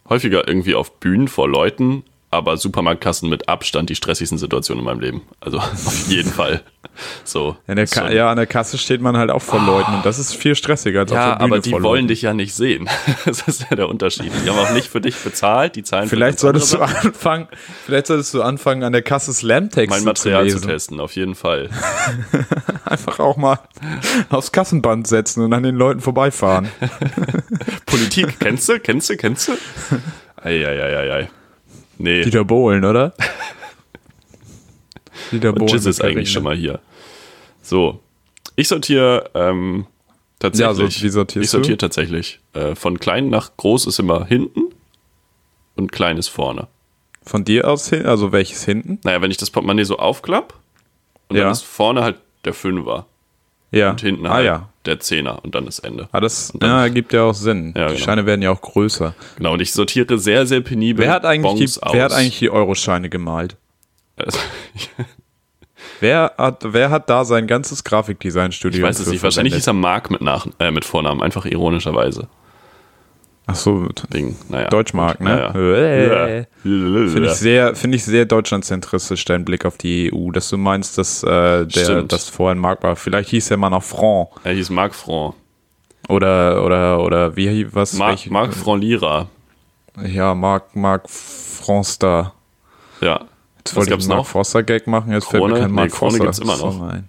[0.08, 5.00] häufiger irgendwie auf Bühnen vor Leuten, aber Supermarktkassen mit Abstand die stressigsten Situationen in meinem
[5.00, 5.22] Leben.
[5.40, 6.62] Also auf jeden Fall.
[7.24, 7.56] So.
[7.66, 10.54] Schon- ja, an der Kasse steht man halt auch vor Leuten und das ist viel
[10.56, 12.08] stressiger als auf Ja, der Bühne aber die wollen Leuten.
[12.08, 12.88] dich ja nicht sehen.
[13.24, 14.32] Das ist ja der Unterschied.
[14.44, 17.48] Die haben auch nicht für dich bezahlt, die zahlen Vielleicht solltest du anfangen,
[17.86, 20.68] vielleicht solltest du anfangen, an der Kasse Slam-Texte mein zu Material zu lesen.
[20.68, 21.70] testen, auf jeden Fall.
[22.84, 23.58] Einfach auch mal
[24.30, 26.68] aufs Kassenband setzen und an den Leuten vorbeifahren.
[27.86, 28.80] Politik, kennst du?
[28.80, 29.16] Kennst du?
[29.16, 29.52] Kennst du?
[30.42, 31.28] Eieieiei.
[32.02, 33.14] Nee, Dieter Bohlen, oder?
[35.30, 36.80] Dieter und Jizz ist eigentlich schon mal hier.
[37.62, 38.00] So,
[38.56, 39.86] ich sortiere ähm,
[40.40, 41.00] tatsächlich.
[41.02, 42.40] Ja, so, ich sortiere tatsächlich.
[42.54, 44.64] Äh, von klein nach groß ist immer hinten
[45.76, 46.66] und klein ist vorne.
[47.24, 48.98] Von dir aus hin, also welches hinten?
[49.04, 50.54] Naja, wenn ich das Portemonnaie so aufklapp
[51.28, 51.44] und Ja.
[51.44, 53.06] dann ist vorne halt der Fünfer
[53.72, 53.90] Ja.
[53.90, 54.68] und hinten ah halt ja.
[54.86, 56.08] der Zehner und dann das Ende.
[56.12, 57.72] Ah, das ja, ergibt ja auch Sinn.
[57.76, 58.04] Ja, die genau.
[58.04, 59.14] Scheine werden ja auch größer.
[59.36, 62.18] Genau, und ich sortiere sehr, sehr penibel Wer hat eigentlich, die, wer hat aus.
[62.18, 63.56] eigentlich die Euroscheine gemalt?
[64.16, 64.38] Also,
[66.02, 68.80] Wer hat, wer hat da sein ganzes Grafikdesign-Studio?
[68.80, 69.22] Ich weiß es nicht.
[69.22, 69.68] Wahrscheinlich verwendet?
[69.68, 72.26] er Mark mit, Nach äh, mit Vornamen, einfach ironischerweise.
[73.46, 74.68] Ach so, Wegen, naja.
[74.68, 75.30] Deutschmark, ne?
[75.52, 75.52] Naja.
[76.62, 80.96] Finde ich sehr, finde ich sehr deutschlandzentristisch, dein Blick auf die EU, dass du meinst,
[80.96, 82.94] dass äh, der, das vorhin Mark war.
[82.94, 85.34] Vielleicht hieß er mal noch Franc Er hieß Marc Franc.
[86.08, 87.94] oder oder oder wie was?
[87.94, 89.26] Marc, Marc Franc Lira.
[90.06, 92.32] Ja, Mark Mark Fronster.
[93.00, 93.22] Ja.
[93.58, 94.26] Jetzt wollte ich einen Mark noch?
[94.26, 95.42] Forster Gag machen, jetzt Krone?
[95.42, 96.72] fällt mir kein Nee, Mark Krone Forster gibt's immer noch.
[96.78, 97.08] Song ein.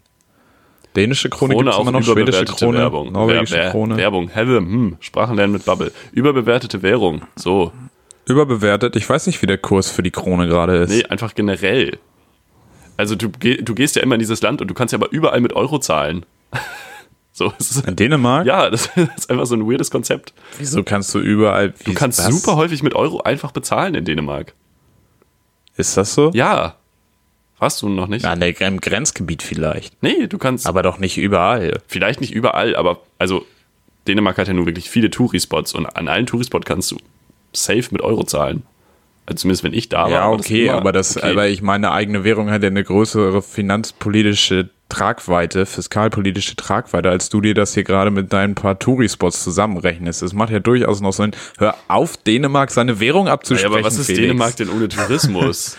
[0.96, 3.12] Dänische Krone, Krone gibt's auch immer noch, schwedische Krone, Werbung.
[3.12, 3.98] norwegische Wer- Krone.
[3.98, 4.30] Werbung.
[4.30, 5.92] Helle, hm, Sprachenlernen mit Bubble.
[6.12, 7.22] Überbewertete Währung.
[7.36, 7.72] So.
[8.26, 8.96] Überbewertet.
[8.96, 10.90] Ich weiß nicht, wie der Kurs für die Krone gerade ist.
[10.92, 11.98] Nee, einfach generell.
[12.96, 15.42] Also du, du gehst ja immer in dieses Land und du kannst ja aber überall
[15.42, 16.26] mit Euro zahlen.
[17.36, 18.46] So, ist, In Dänemark?
[18.46, 20.36] ja, das ist einfach so ein weirdes Konzept.
[20.60, 21.74] Wieso kannst du überall.
[21.84, 24.54] Du kannst super häufig mit Euro einfach bezahlen in Dänemark.
[25.76, 26.30] Ist das so?
[26.36, 26.76] Ja.
[27.64, 28.26] Warst du noch nicht?
[28.26, 30.04] Ja, der, im Grenzgebiet vielleicht.
[30.04, 31.80] Nee, du kannst Aber doch nicht überall.
[31.88, 33.46] vielleicht nicht überall, aber also
[34.06, 36.98] Dänemark hat ja nun wirklich viele Tourispots und an allen Tourispots kannst du
[37.54, 38.64] safe mit Euro zahlen.
[39.26, 40.10] Also zumindest wenn ich da war.
[40.10, 41.32] ja, okay, aber das, okay.
[41.32, 47.40] aber ich meine, eigene Währung hat ja eine größere finanzpolitische Tragweite, fiskalpolitische Tragweite, als du
[47.40, 50.22] dir das hier gerade mit deinen paar Tourispots zusammenrechnest.
[50.22, 51.32] Es macht ja durchaus noch Sinn.
[51.60, 53.74] Hör auf, Dänemark seine Währung ja, abzusprechen.
[53.74, 54.22] aber was ist Felix.
[54.22, 55.78] Dänemark denn ohne Tourismus?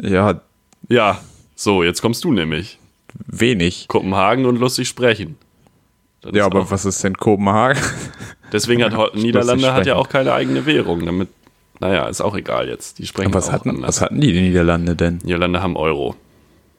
[0.00, 0.40] Ja,
[0.88, 1.20] ja,
[1.54, 2.78] so, jetzt kommst du nämlich.
[3.26, 3.88] wenig.
[3.88, 5.36] Kopenhagen und lustig sprechen.
[6.20, 7.80] Das Ja, aber was ist denn Kopenhagen?
[8.52, 11.04] Deswegen hat Niederlande hat ja auch keine eigene Währung.
[11.04, 11.28] Damit,
[11.80, 12.98] naja, ist auch egal jetzt.
[12.98, 13.88] Die sprechen was auch hatten, anders.
[13.88, 15.18] was hatten die Niederlande denn?
[15.24, 16.14] Niederlande haben Euro.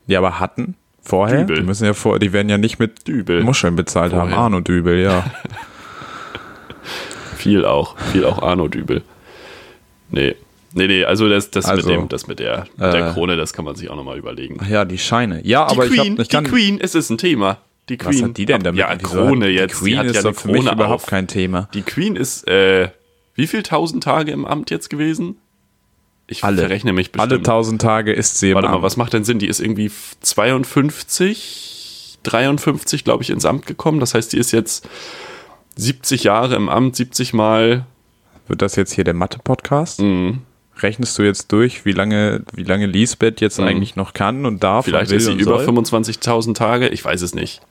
[0.06, 1.40] Ja, aber hatten vorher?
[1.42, 1.58] Dübel.
[1.58, 3.44] Die müssen ja vor, die werden ja nicht mit Dübel.
[3.44, 4.30] Muscheln bezahlt haben.
[4.30, 4.38] Vorher.
[4.38, 5.26] Arno Dübel, ja.
[7.38, 7.98] Viel auch.
[8.12, 9.04] Viel auch Arno-Dübel.
[10.10, 10.36] Nee.
[10.78, 13.36] Nee, nee, also das, das Also, mit dem, das mit der, mit der äh, Krone,
[13.36, 14.58] das kann man sich auch nochmal überlegen.
[14.62, 15.42] Ach ja, die Scheine.
[15.46, 17.58] Ja, Die aber ich, Queen, hab, ich die Queen, es ist ein Thema.
[17.90, 18.14] Die Queen.
[18.16, 18.80] was hat die denn damit?
[18.80, 19.76] Ja, Wieso Krone jetzt.
[19.76, 21.10] Die Queen hat ist ja doch für mich Krone überhaupt auf.
[21.10, 21.70] kein Thema.
[21.74, 22.90] Die Queen ist, äh,
[23.36, 25.38] wie viel tausend Tage im Amt jetzt gewesen?
[26.28, 26.60] Ich Alle.
[26.64, 27.32] verrechne mich bestimmt.
[27.32, 28.84] Alle tausend Tage ist sie im Warte mal, Amt.
[28.84, 29.40] was macht denn Sinn?
[29.40, 29.90] Die ist irgendwie
[30.22, 34.00] 52, 53, glaube ich, ins Amt gekommen.
[34.00, 34.88] Das heißt, die ist jetzt
[35.78, 37.86] 70 Jahre im Amt, 70 Mal.
[38.48, 40.02] Wird das jetzt hier der Mathe-Podcast?
[40.02, 40.40] Mhm.
[40.82, 44.86] Rechnest du jetzt durch, wie lange, wie lange Lisbeth jetzt eigentlich noch kann und darf
[44.86, 45.76] Vielleicht und ist sie über soll?
[45.76, 46.90] 25.000 Tage.
[46.90, 47.62] Ich weiß es nicht.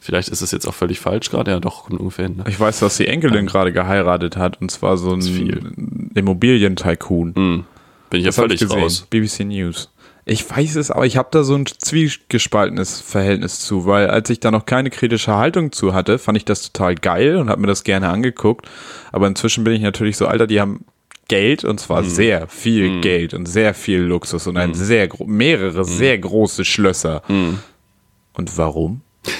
[0.00, 1.50] Vielleicht ist es jetzt auch völlig falsch gerade.
[1.50, 2.36] Ja, doch, ungefähr hin.
[2.38, 2.44] Ne?
[2.48, 7.32] Ich weiß, dass die Enkelin gerade geheiratet hat und zwar so ein Immobilien-Tycoon.
[7.34, 7.64] Bin
[8.12, 9.06] ich ja Das hab völlig ich raus.
[9.10, 9.90] BBC News.
[10.24, 14.40] Ich weiß es, aber ich habe da so ein zwiegespaltenes Verhältnis zu, weil als ich
[14.40, 17.66] da noch keine kritische Haltung zu hatte, fand ich das total geil und habe mir
[17.66, 18.68] das gerne angeguckt.
[19.12, 20.84] Aber inzwischen bin ich natürlich so, Alter, die haben
[21.30, 22.08] Geld und zwar Mhm.
[22.10, 25.36] sehr viel Geld und sehr viel Luxus und ein sehr gro- Mhm.
[25.36, 27.22] mehrere sehr große Schlösser.
[27.28, 29.00] Und warum?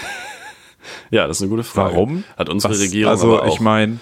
[1.10, 1.94] Ja, das ist eine gute Frage.
[1.94, 2.24] Warum?
[2.36, 3.98] Hat unsere Was- Regierung Also ich meine,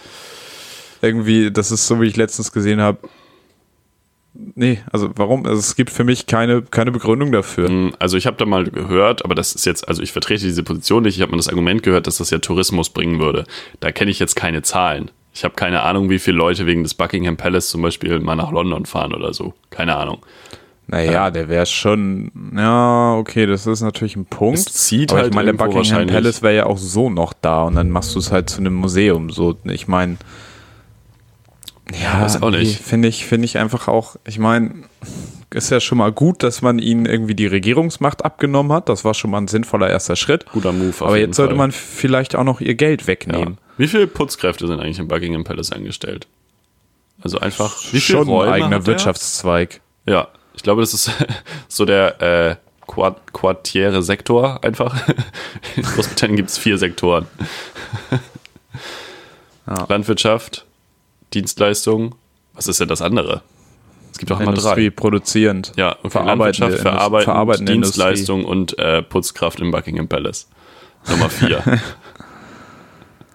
[1.01, 2.99] irgendwie, das ist so, wie ich letztens gesehen habe.
[4.55, 5.47] Nee, also warum?
[5.47, 7.93] Also es gibt für mich keine, keine Begründung dafür.
[7.99, 11.03] Also ich habe da mal gehört, aber das ist jetzt, also ich vertrete diese Position
[11.03, 13.45] nicht, ich habe mal das Argument gehört, dass das ja Tourismus bringen würde.
[13.81, 15.11] Da kenne ich jetzt keine Zahlen.
[15.39, 18.51] Ich habe keine Ahnung, wie viele Leute wegen des Buckingham Palace zum Beispiel mal nach
[18.51, 19.55] London fahren oder so.
[19.71, 20.19] Keine Ahnung.
[20.89, 24.59] Naja, der wäre schon, ja, okay, das ist natürlich ein Punkt.
[24.59, 27.63] Es zieht aber halt ich meine, der Buckingham Palace wäre ja auch so noch da
[27.63, 29.31] und dann machst du es halt zu einem Museum.
[29.31, 30.17] So, ich meine,
[31.95, 32.81] ja, nicht.
[32.81, 34.73] Finde ich, finde ich einfach auch, ich meine,
[35.51, 38.89] ist ja schon mal gut, dass man ihnen irgendwie die Regierungsmacht abgenommen hat.
[38.89, 40.47] Das war schon mal ein sinnvoller erster Schritt.
[40.47, 41.59] Guter Move Aber jetzt sollte Fall.
[41.59, 43.07] man vielleicht auch noch ihr Geld
[43.53, 43.68] Ja.
[43.79, 46.27] Wie viele Putzkräfte sind eigentlich im Buckingham Palace angestellt?
[47.23, 48.85] Also einfach, wie viele Schon ein eigener?
[48.87, 49.81] Wirtschaftszweig.
[50.07, 51.11] Ja, ich glaube, das ist
[51.69, 54.97] so der äh, Quart quartiere Sektor einfach.
[55.77, 57.27] In Großbritannien gibt es vier Sektoren.
[59.89, 60.65] Landwirtschaft,
[61.35, 62.15] Dienstleistung.
[62.55, 63.43] Was ist denn das andere?
[64.11, 64.97] Es gibt auch immer Industrie, drei.
[64.97, 65.73] produzierend.
[65.77, 70.49] Ja, okay, Landwirtschaft, Indust- Verarbeiten, verarbeitende Dienstleistung und äh, Putzkraft im Buckingham Palace.
[71.09, 71.63] Nummer vier.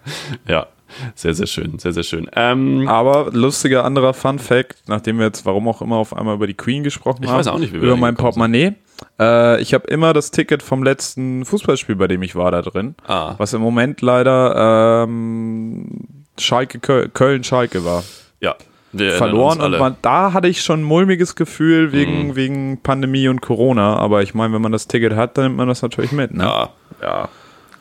[0.48, 0.66] ja,
[1.14, 2.28] sehr, sehr schön, sehr, sehr schön.
[2.36, 6.46] Ähm, Aber lustiger anderer Fun Fact, nachdem wir jetzt warum auch immer auf einmal über
[6.46, 7.38] die Queen gesprochen Ich haben.
[7.38, 8.74] weiß auch nicht, wie wir Über mein Portemonnaie.
[9.18, 12.94] Äh, ich habe immer das Ticket vom letzten Fußballspiel, bei dem ich war, da drin.
[13.06, 13.34] Ah.
[13.38, 16.00] Was im Moment leider ähm,
[16.38, 18.04] Schalke, Köl- Köln-Schalke war.
[18.40, 18.54] ja,
[18.92, 22.36] wir Verloren und man, da hatte ich schon ein mulmiges Gefühl wegen, Mhm.
[22.36, 23.96] wegen Pandemie und Corona.
[23.96, 26.32] Aber ich meine, wenn man das Ticket hat, dann nimmt man das natürlich mit.
[26.32, 26.44] Ne?
[26.44, 26.68] Ja,
[27.02, 27.28] ja,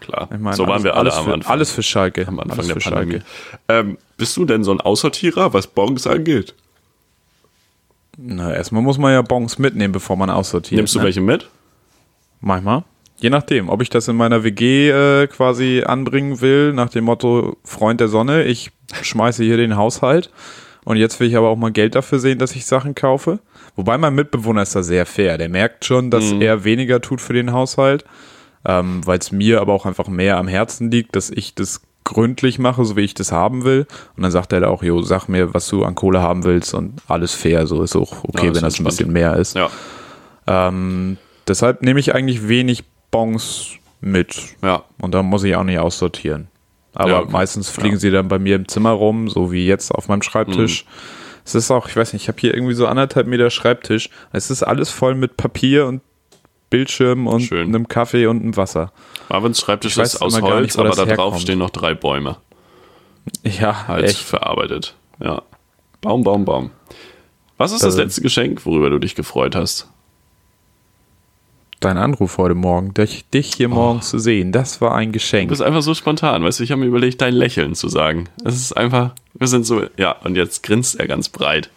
[0.03, 0.29] klar.
[0.33, 1.51] Ich meine, so waren alles, wir alle alles am für, Anfang.
[1.51, 2.27] Alles für Schalke.
[2.27, 3.21] am Anfang alles der für Pandemie.
[3.67, 6.53] Ähm, bist du denn so ein Aussortierer, was Bons angeht?
[8.17, 10.77] Na, erstmal muss man ja Bons mitnehmen, bevor man aussortiert.
[10.77, 11.05] Nimmst du ne?
[11.05, 11.49] welche mit?
[12.41, 12.83] Manchmal.
[13.17, 17.57] Je nachdem, ob ich das in meiner WG äh, quasi anbringen will, nach dem Motto
[17.63, 20.29] Freund der Sonne, ich schmeiße hier den Haushalt
[20.83, 23.39] und jetzt will ich aber auch mal Geld dafür sehen, dass ich Sachen kaufe.
[23.75, 25.37] Wobei mein Mitbewohner ist da sehr fair.
[25.37, 26.41] Der merkt schon, dass Mhm.
[26.41, 28.03] er weniger tut für den Haushalt,
[28.65, 32.59] ähm, weil es mir aber auch einfach mehr am Herzen liegt, dass ich das gründlich
[32.59, 33.87] mache, so wie ich das haben will.
[34.17, 36.73] Und dann sagt er da auch, jo, sag mir, was du an Kohle haben willst
[36.73, 37.65] und alles fair.
[37.67, 39.55] So ist auch okay, Ja, ist wenn das ein bisschen mehr ist.
[39.55, 39.69] Ja,
[40.47, 43.71] Ähm, deshalb nehme ich eigentlich wenig Bons
[44.01, 44.35] mit.
[44.61, 44.83] ja.
[44.99, 46.47] Und da muss ich auch nicht aussortieren.
[46.93, 47.31] Aber Ja, okay.
[47.31, 50.85] meistens fliegen sie dann bei mir im Zimmer rum, so wie jetzt auf meinem Schreibtisch.
[50.85, 50.89] Mhm.
[51.45, 54.09] Es ist auch, ich weiß nicht, ich habe hier irgendwie so anderthalb Meter Schreibtisch.
[54.31, 56.01] Es ist alles voll mit Papier und
[56.77, 57.67] Bildschirm und Schön.
[57.67, 58.91] einem Kaffee und einem Wasser.
[59.29, 62.37] Marvins Schreibtisch ist aus Holz, nicht, aber da drauf stehen noch drei Bäume.
[63.43, 64.17] Ja, Halt echt.
[64.17, 64.95] verarbeitet.
[65.21, 65.43] Ja.
[66.01, 66.71] Baum, Baum, Baum.
[67.57, 69.87] Was ist das Das- letzte Geschenk, worüber du dich gefreut hast?
[71.79, 75.49] Dein Anruf heute Morgen, dich, dich hier morgens zu sehen, das war ein Du Geschenk.
[75.49, 78.29] bist einfach so spontan, weißt du, ich habe mir überlegt, dein Lächeln zu sagen.
[78.43, 81.69] Es ist einfach, wir sind so, ja, und jetzt grinst er ganz breit.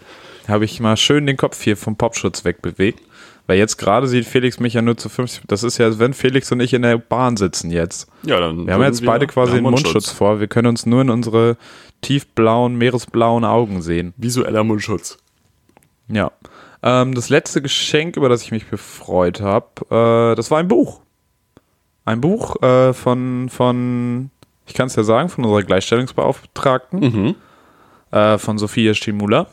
[0.48, 3.02] Habe ich mal schön den Kopf hier vom Popschutz wegbewegt.
[3.46, 5.44] Weil jetzt gerade sieht Felix mich ja nur zu 50.
[5.46, 8.09] Das ist ja, wenn Felix und ich in der Bahn sitzen jetzt.
[8.24, 10.40] Ja, dann Wir haben jetzt beide quasi wir haben Mundschutz vor.
[10.40, 11.56] Wir können uns nur in unsere
[12.00, 14.14] tiefblauen, meeresblauen Augen sehen.
[14.16, 15.18] Visueller Mundschutz.
[16.09, 16.32] Ja.
[16.82, 19.66] Ähm, das letzte Geschenk, über das ich mich gefreut habe,
[20.32, 21.00] äh, das war ein Buch.
[22.04, 24.30] Ein Buch äh, von, von,
[24.66, 27.35] ich kann es ja sagen, von unserer Gleichstellungsbeauftragten, Mhm.
[28.16, 29.46] äh, von Sophia Stimula.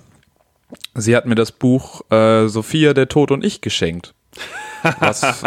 [0.95, 4.13] Sie hat mir das Buch äh, Sophia, der Tod und ich geschenkt.
[4.99, 5.21] Was,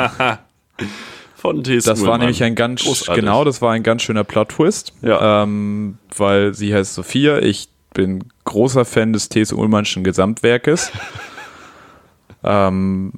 [1.36, 1.84] Von T.S.
[1.84, 3.22] Das war nämlich ein ganz, Großartig.
[3.22, 4.94] genau, das war ein ganz schöner Plot-Twist.
[5.02, 5.42] Ja.
[5.42, 9.52] Ähm, weil sie heißt Sophia, ich bin großer Fan des T.S.
[9.52, 10.90] Ullmannschen Gesamtwerkes.
[12.44, 13.12] ähm,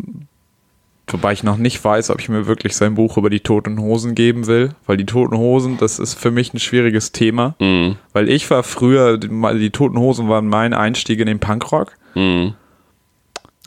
[1.12, 4.14] wobei ich noch nicht weiß, ob ich mir wirklich sein Buch über die Toten Hosen
[4.14, 4.70] geben will.
[4.86, 7.54] Weil die Toten Hosen, das ist für mich ein schwieriges Thema.
[7.58, 7.96] Mhm.
[8.12, 11.92] Weil ich war früher, die, die Toten Hosen waren mein Einstieg in den Punkrock.
[12.14, 12.54] Mhm.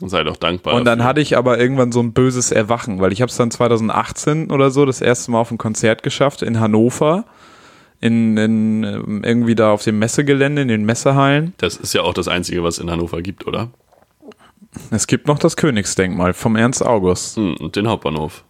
[0.04, 0.74] Sei doch dankbar.
[0.74, 1.08] Und dann dafür.
[1.08, 4.70] hatte ich aber irgendwann so ein böses Erwachen, weil ich habe es dann 2018 oder
[4.70, 7.24] so das erste Mal auf ein Konzert geschafft in Hannover,
[8.00, 11.54] in, in ähm, irgendwie da auf dem Messegelände, in den Messehallen.
[11.58, 13.70] Das ist ja auch das Einzige, was in Hannover gibt, oder?
[14.90, 17.38] Es gibt noch das Königsdenkmal vom Ernst August.
[17.38, 17.56] Mhm.
[17.56, 18.44] Und den Hauptbahnhof.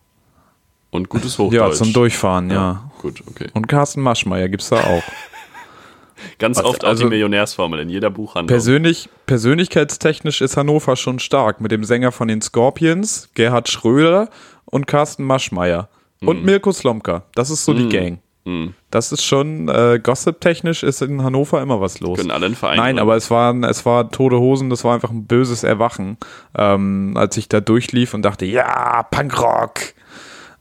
[0.90, 1.54] Und gutes Hochdeutsch.
[1.54, 2.90] Ja, zum Durchfahren, ja.
[3.00, 3.48] Gut, okay.
[3.54, 5.02] Und Carsten Maschmeyer gibt's da auch.
[6.38, 8.46] Ganz oft auch also- die Millionärsformel in jeder Buchhandlung.
[8.46, 14.28] Persönlich, persönlichkeitstechnisch ist Hannover schon stark mit dem Sänger von den Scorpions, Gerhard Schröder
[14.66, 15.88] und Carsten Maschmeyer.
[16.20, 17.24] Und Mirko Slomka.
[17.34, 18.20] Das ist so die Gang.
[18.44, 18.74] Mhm.
[18.90, 22.18] Das ist schon, äh, gossip-technisch ist in Hannover immer was los.
[22.18, 23.02] Können alle einen Verein Nein, gründen.
[23.02, 26.16] aber es waren, es war tote Hosen, das war einfach ein böses Erwachen,
[26.56, 29.80] ähm, als ich da durchlief und dachte, ja, Punkrock.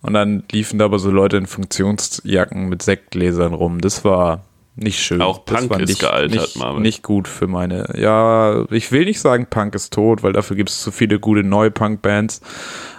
[0.02, 3.82] Und dann liefen da aber so Leute in Funktionsjacken mit Sektgläsern rum.
[3.82, 4.42] Das war
[4.76, 5.22] nicht schön.
[5.22, 6.82] Auch Punk ist nicht, gealtert, nicht, Marvin.
[6.82, 7.94] nicht gut für meine.
[7.98, 11.44] Ja, ich will nicht sagen, Punk ist tot, weil dafür gibt es zu viele gute
[11.44, 12.42] neue Punk-Bands.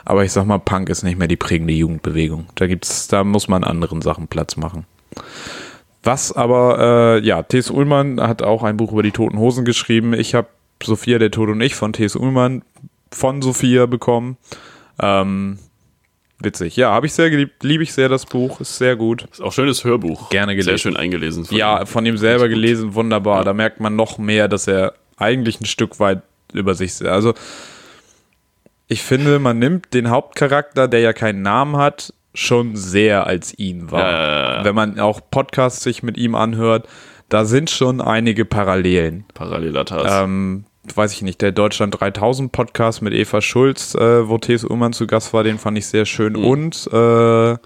[0.05, 2.47] Aber ich sag mal, Punk ist nicht mehr die prägende Jugendbewegung.
[2.57, 4.85] Da gibt's, da muss man anderen Sachen Platz machen.
[6.03, 7.71] Was aber, äh, ja, T.S.
[7.71, 10.15] Ullmann hat auch ein Buch über die Toten Hosen geschrieben.
[10.15, 10.49] Ich habe
[10.83, 12.17] Sophia, der Tod und ich von T.S.
[12.17, 12.63] Ullmann
[13.11, 14.37] von Sophia bekommen.
[15.01, 15.59] Ähm,
[16.45, 16.77] witzig.
[16.77, 19.27] Ja, habe ich sehr geliebt, liebe ich sehr das Buch, ist sehr gut.
[19.31, 20.31] Ist auch ein schönes Hörbuch.
[20.31, 20.71] Gerne gelesen.
[20.71, 21.45] Sehr schön eingelesen.
[21.45, 21.87] von Ja, ihm.
[21.87, 23.45] von ihm selber gelesen, wunderbar.
[23.45, 27.35] Da merkt man noch mehr, dass er eigentlich ein Stück weit über sich, also
[28.89, 33.91] ich finde, man nimmt den Hauptcharakter, der ja keinen Namen hat, schon sehr als ihn
[33.91, 34.01] wahr.
[34.01, 34.65] Ja, ja, ja.
[34.65, 36.87] Wenn man auch Podcasts sich mit ihm anhört,
[37.31, 39.25] da sind schon einige Parallelen.
[39.33, 40.11] Paralleler Task.
[40.25, 40.65] Ähm,
[40.95, 44.65] weiß ich nicht, der Deutschland 3000 Podcast mit Eva Schulz, äh, wo T.S.
[44.65, 46.35] Ullmann zu Gast war, den fand ich sehr schön.
[46.35, 46.45] Mhm.
[46.45, 47.57] Und äh,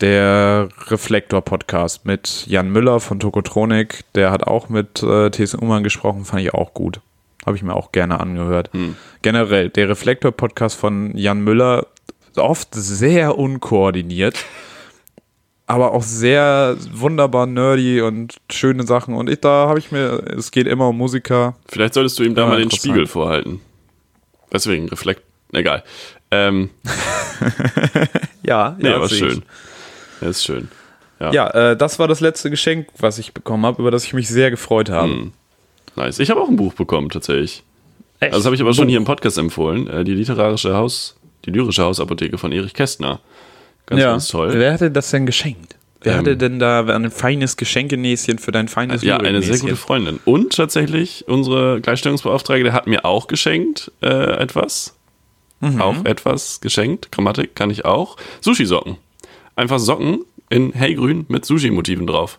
[0.00, 5.54] der Reflektor Podcast mit Jan Müller von Tokotronik, der hat auch mit äh, T.S.
[5.54, 7.00] Ullmann gesprochen, fand ich auch gut.
[7.46, 8.70] Habe ich mir auch gerne angehört.
[8.74, 8.96] Mhm.
[9.22, 11.86] Generell, der Reflektor Podcast von Jan Müller,
[12.36, 14.44] oft sehr unkoordiniert.
[15.70, 19.14] Aber auch sehr wunderbar nerdy und schöne Sachen.
[19.14, 21.54] Und ich, da habe ich mir, es geht immer um Musiker.
[21.68, 22.70] Vielleicht solltest du ihm da Ja, mal den.
[22.72, 23.60] Spiegel vorhalten.
[24.52, 25.22] Deswegen, Reflekt.
[25.52, 25.84] Egal.
[26.32, 26.70] Ähm,
[28.42, 29.32] Ja, nee, aber sehe ich.
[29.34, 29.42] schön.
[30.20, 30.68] Ja, ist schön.
[31.20, 34.28] Ja, äh, das war das letzte Geschenk, was ich bekommen habe, über das ich mich
[34.28, 35.12] sehr gefreut habe.
[35.12, 35.32] Hm.
[35.94, 36.18] Nice.
[36.18, 37.62] Ich habe auch ein Buch bekommen, tatsächlich.
[38.20, 38.32] Echt?
[38.32, 39.86] Also das habe ich aber schon hier im Podcast empfohlen.
[39.86, 43.20] Äh, die literarische Haus, die lyrische Hausapotheke von Erich Kästner.
[43.90, 44.10] Ganz, ja.
[44.12, 44.52] ganz toll.
[44.54, 45.76] Wer hatte das denn geschenkt?
[46.00, 49.76] Wer Ähm, hatte denn da ein feines Geschenkenäschen für dein feines Ja, eine sehr gute
[49.76, 50.18] Freundin.
[50.24, 54.06] Und tatsächlich, unsere Gleichstellungsbeauftragte hat mir auch geschenkt äh,
[54.40, 54.96] etwas.
[55.78, 57.12] Auch etwas geschenkt.
[57.12, 58.16] Grammatik kann ich auch.
[58.40, 58.96] Sushi-Socken.
[59.56, 62.38] Einfach Socken in hellgrün mit Sushi-Motiven drauf.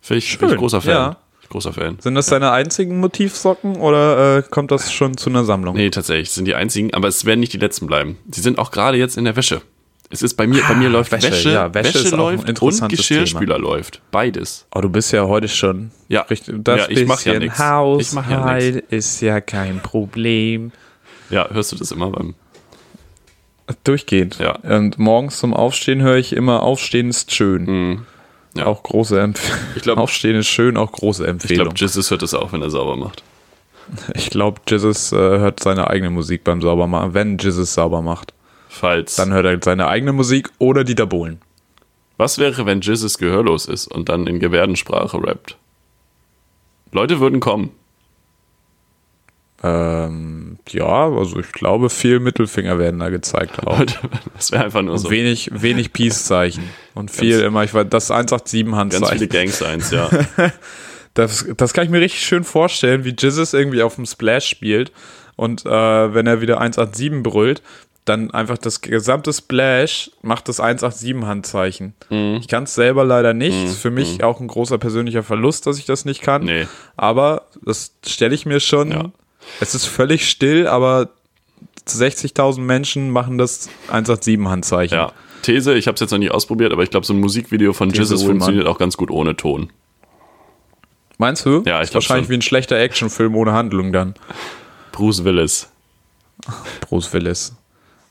[0.00, 0.92] Finde ich, find ich großer Fan.
[0.94, 1.16] ja.
[1.50, 1.98] Großer Fan.
[2.00, 5.76] Sind das deine einzigen Motivsocken oder äh, kommt das schon zu einer Sammlung?
[5.76, 8.18] Nee, tatsächlich, sind die einzigen, aber es werden nicht die letzten bleiben.
[8.30, 9.62] Sie sind auch gerade jetzt in der Wäsche.
[10.10, 12.88] Es ist bei mir, bei mir läuft Wäsche, Wäsche, Wäsche, ja, Wäsche ein läuft und
[12.88, 14.00] Geschirrspüler läuft.
[14.10, 14.66] Beides.
[14.74, 15.90] Oh, du bist ja heute schon.
[16.08, 16.22] Ja.
[16.22, 18.08] Richtig, das Ja, ich mach ja bisschen nix.
[18.08, 20.72] Ich mach ja Haushalt ist ja kein Problem.
[21.28, 22.34] Ja, hörst du das immer beim.
[23.84, 24.38] Durchgehend.
[24.38, 24.52] Ja.
[24.56, 28.06] Und morgens zum Aufstehen höre ich immer, Aufstehen ist schön.
[28.56, 28.64] Ja.
[28.64, 29.58] Auch große Empfehlung.
[29.76, 31.64] Ich glaub- Aufstehen ist schön, auch große Ich Empfehlung.
[31.66, 33.22] glaube, Jesus hört das auch, wenn er sauber macht.
[34.14, 37.12] Ich glaube, Jesus äh, hört seine eigene Musik beim Saubermachen.
[37.14, 38.32] Wenn Jesus sauber macht,
[38.68, 39.16] Falls.
[39.16, 41.40] dann hört er seine eigene Musik oder Dieter Bohlen.
[42.16, 45.56] Was wäre, wenn Jesus gehörlos ist und dann in Gebärdensprache rappt?
[46.92, 47.70] Leute würden kommen.
[49.62, 53.78] Ähm, ja, also ich glaube, viel Mittelfinger werden da gezeigt auch.
[53.78, 53.96] Leute,
[54.34, 55.10] das wäre einfach nur so.
[55.10, 56.64] Wenig, wenig Peace-Zeichen.
[56.94, 59.28] Und viel Ganz- immer, ich weiß, das 187 Ganz viele.
[59.28, 60.08] Gangsigns, ja.
[61.14, 64.92] Das, das kann ich mir richtig schön vorstellen, wie Jesus irgendwie auf dem Splash spielt
[65.34, 65.68] und äh,
[66.14, 67.60] wenn er wieder 187 brüllt,
[68.08, 71.94] dann einfach das gesamte Splash macht das 187-Handzeichen.
[72.10, 72.38] Mhm.
[72.40, 73.64] Ich kann es selber leider nicht.
[73.64, 76.44] Ist für mich auch ein großer persönlicher Verlust, dass ich das nicht kann.
[76.44, 76.66] Nee.
[76.96, 78.90] Aber das stelle ich mir schon.
[78.90, 79.10] Ja.
[79.60, 81.10] Es ist völlig still, aber
[81.86, 84.96] 60.000 Menschen machen das 187-Handzeichen.
[84.96, 85.12] Ja.
[85.42, 87.90] These, ich habe es jetzt noch nie ausprobiert, aber ich glaube, so ein Musikvideo von
[87.90, 89.70] Jesus funktioniert auch ganz gut ohne Ton.
[91.16, 91.62] Meinst du?
[91.64, 92.30] Ja, ich Ist glaub Wahrscheinlich schon.
[92.32, 94.14] wie ein schlechter Actionfilm ohne Handlung dann.
[94.92, 95.70] Bruce Willis.
[96.80, 97.56] Bruce Willis.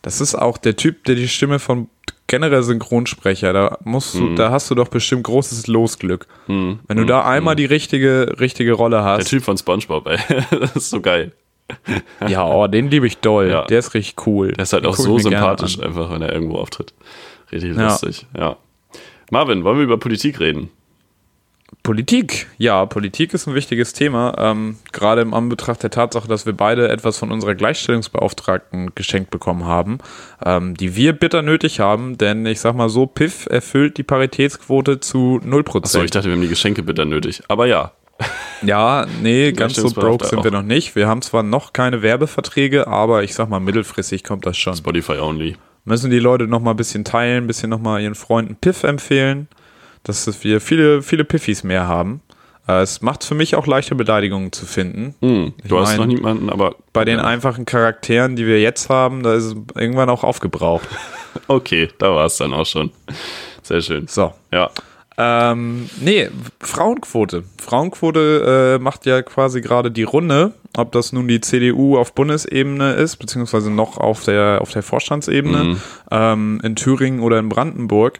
[0.01, 1.89] Das ist auch der Typ, der die Stimme von
[2.27, 4.19] generell Synchronsprecher, da musst Mhm.
[4.19, 6.27] du, da hast du doch bestimmt großes Losglück.
[6.47, 9.29] Wenn du da einmal die richtige, richtige Rolle Der hast.
[9.29, 10.17] Typ von Spongebob, ey.
[10.59, 11.31] Das ist so geil.
[12.27, 13.49] Ja, oh, den liebe ich doll.
[13.49, 13.65] Ja.
[13.65, 14.51] Der ist richtig cool.
[14.53, 16.93] Der ist halt Den auch so sympathisch, einfach, wenn er irgendwo auftritt.
[17.51, 17.83] Richtig Ja.
[17.89, 18.57] lustig, ja.
[19.31, 20.69] Marvin, wollen wir über Politik reden?
[21.83, 24.35] Politik, ja, Politik ist ein wichtiges Thema.
[24.37, 29.65] Ähm, gerade im Anbetracht der Tatsache, dass wir beide etwas von unserer Gleichstellungsbeauftragten geschenkt bekommen
[29.65, 29.99] haben,
[30.45, 34.99] ähm, die wir bitter nötig haben, denn ich sag mal so, PIF erfüllt die Paritätsquote
[34.99, 35.87] zu 0%.
[35.87, 37.43] So, ich dachte, wir haben die Geschenke bitter nötig.
[37.47, 37.91] Aber ja,
[38.61, 40.95] Ja, nee, ganz so broke sind wir noch nicht.
[40.95, 44.75] Wir haben zwar noch keine Werbeverträge, aber ich sag mal, mittelfristig kommt das schon.
[44.75, 45.55] Spotify only.
[45.85, 48.83] Müssen die Leute noch mal ein bisschen teilen, ein bisschen noch mal ihren Freunden Piff
[48.83, 49.47] empfehlen,
[50.07, 52.21] dass wir viele, viele Piffis mehr haben.
[52.67, 55.15] Äh, Es macht für mich auch leichte Beleidigungen zu finden.
[55.63, 56.75] Ich du hast mein, noch niemanden, aber.
[56.93, 57.23] Bei den ja.
[57.23, 60.87] einfachen Charakteren, die wir jetzt haben, da ist es irgendwann auch aufgebraucht.
[61.47, 62.89] Okay, da war es dann auch schon.
[63.61, 64.07] Sehr schön.
[64.07, 64.33] So.
[64.51, 64.71] Ja.
[65.19, 67.43] Ähm, nee, Frauenquote.
[67.59, 72.93] Frauenquote äh, macht ja quasi gerade die Runde, ob das nun die CDU auf Bundesebene
[72.93, 75.77] ist, beziehungsweise noch auf der, auf der Vorstandsebene,
[76.09, 78.19] ähm, in Thüringen oder in Brandenburg.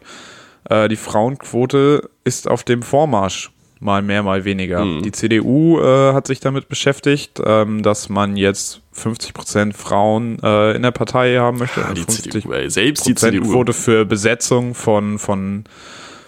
[0.68, 3.50] Äh, die Frauenquote ist auf dem Vormarsch.
[3.80, 4.84] Mal mehr, mal weniger.
[5.02, 10.82] Die CDU äh, hat sich damit beschäftigt, ähm, dass man jetzt 50% Frauen äh, in
[10.82, 11.80] der Partei haben möchte.
[11.94, 12.68] Die 50 CDU, ey.
[12.70, 13.38] Selbst die CDU.
[13.42, 15.64] Prozentquote für Besetzung von, von,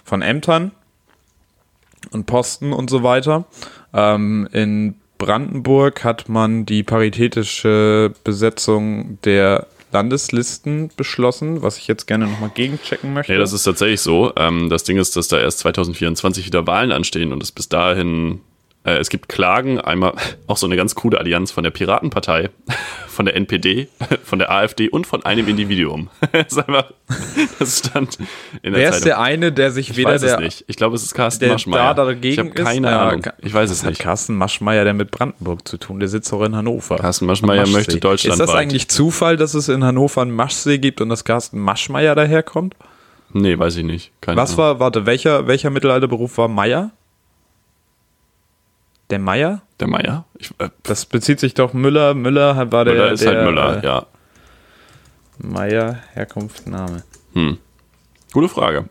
[0.05, 0.71] von Ämtern
[2.11, 3.43] und Posten und so weiter.
[3.93, 12.27] Ähm, in Brandenburg hat man die paritätische Besetzung der Landeslisten beschlossen, was ich jetzt gerne
[12.27, 13.31] nochmal gegenchecken möchte.
[13.31, 14.31] Nee, das ist tatsächlich so.
[14.35, 18.41] Ähm, das Ding ist, dass da erst 2024 wieder Wahlen anstehen und es bis dahin,
[18.83, 20.13] äh, es gibt Klagen, einmal
[20.47, 22.49] auch so eine ganz coole Allianz von der Piratenpartei,
[23.07, 23.89] von der NPD,
[24.23, 26.09] von der AfD und von einem Individuum.
[26.31, 26.91] das ist einfach,
[27.59, 28.17] das stand
[28.63, 29.05] in der Wer ist Zeitung.
[29.05, 30.65] der eine, der sich ich weder weiß es der, nicht.
[30.67, 31.93] Ich glaube, es ist Carsten der Maschmeyer.
[31.93, 32.91] da dagegen ich habe keine ist?
[32.91, 33.27] Ja, Ahnung.
[33.39, 34.01] Ich weiß es Was hat nicht.
[34.01, 35.99] Carsten Maschmeyer denn mit Brandenburg zu tun?
[35.99, 36.95] Der sitzt auch in Hannover.
[36.97, 41.01] Carsten Maschmeyer möchte Deutschland Ist das eigentlich Zufall, dass es in Hannover einen Maschsee gibt
[41.01, 42.75] und dass Carsten Maschmeyer daherkommt?
[43.33, 44.11] Nee, weiß ich nicht.
[44.21, 44.57] Keine Was Ahnung.
[44.57, 46.91] war, warte, welcher, welcher Mittelalterberuf war Meier?
[49.11, 49.61] Der Meier?
[49.79, 50.25] Der Meier?
[50.39, 52.13] Ich, äh, Das bezieht sich doch Müller.
[52.13, 52.93] Müller war der.
[52.93, 54.05] Müller ist der, halt Müller, äh, ja.
[55.37, 57.03] Meier, Herkunft, Name.
[58.31, 58.89] Gute Frage.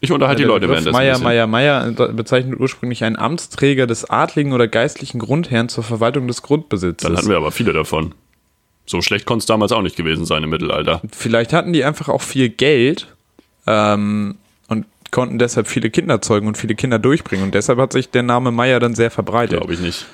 [0.00, 0.92] Ich unterhalte die Leute währenddessen.
[0.92, 1.18] Meier.
[1.18, 7.08] Meier, Meier bezeichnet ursprünglich einen Amtsträger des adligen oder geistlichen Grundherrn zur Verwaltung des Grundbesitzes.
[7.08, 8.14] Dann hatten wir aber viele davon.
[8.84, 11.00] So schlecht konnte es damals auch nicht gewesen sein im Mittelalter.
[11.10, 13.08] Vielleicht hatten die einfach auch viel Geld
[13.66, 14.36] ähm,
[15.10, 17.44] konnten deshalb viele Kinder zeugen und viele Kinder durchbringen.
[17.46, 19.58] Und deshalb hat sich der Name Meier dann sehr verbreitet.
[19.58, 20.06] Glaube ich nicht.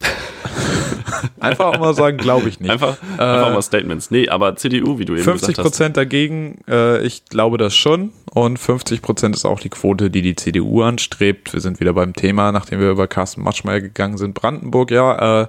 [1.40, 2.70] Einfach auch mal sagen, glaube ich nicht.
[2.70, 4.10] Einfach, einfach mal Statements.
[4.10, 5.64] Nee, aber CDU, wie du eben 50 gesagt hast.
[5.64, 8.12] Prozent dagegen, äh, ich glaube das schon.
[8.32, 11.52] Und 50 Prozent ist auch die Quote, die die CDU anstrebt.
[11.52, 14.34] Wir sind wieder beim Thema, nachdem wir über Carsten Matschmeier gegangen sind.
[14.34, 15.46] Brandenburg, ja, äh,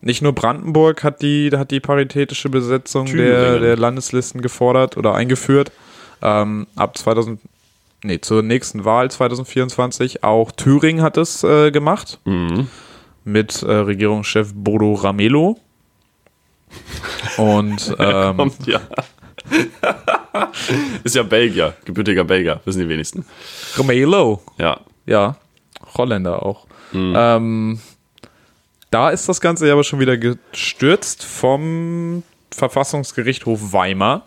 [0.00, 5.72] Nicht nur Brandenburg hat die, hat die paritätische Besetzung der, der Landeslisten gefordert oder eingeführt.
[6.22, 7.40] Ähm, ab 2000,
[8.02, 10.24] nee, zur nächsten Wahl 2024.
[10.24, 12.18] Auch Thüringen hat es äh, gemacht.
[13.24, 15.58] Mit äh, Regierungschef Bodo Ramelow.
[17.36, 18.80] Und ähm, Kommt ja.
[21.04, 23.24] ist ja Belgier, gebürtiger Belgier, wissen die wenigsten.
[23.76, 24.40] Ramelow.
[24.58, 24.80] Ja.
[25.06, 25.36] Ja,
[25.96, 26.66] Holländer auch.
[26.92, 27.14] Mhm.
[27.16, 27.80] Ähm,
[28.90, 34.26] da ist das Ganze ja aber schon wieder gestürzt vom Verfassungsgerichtshof Weimar.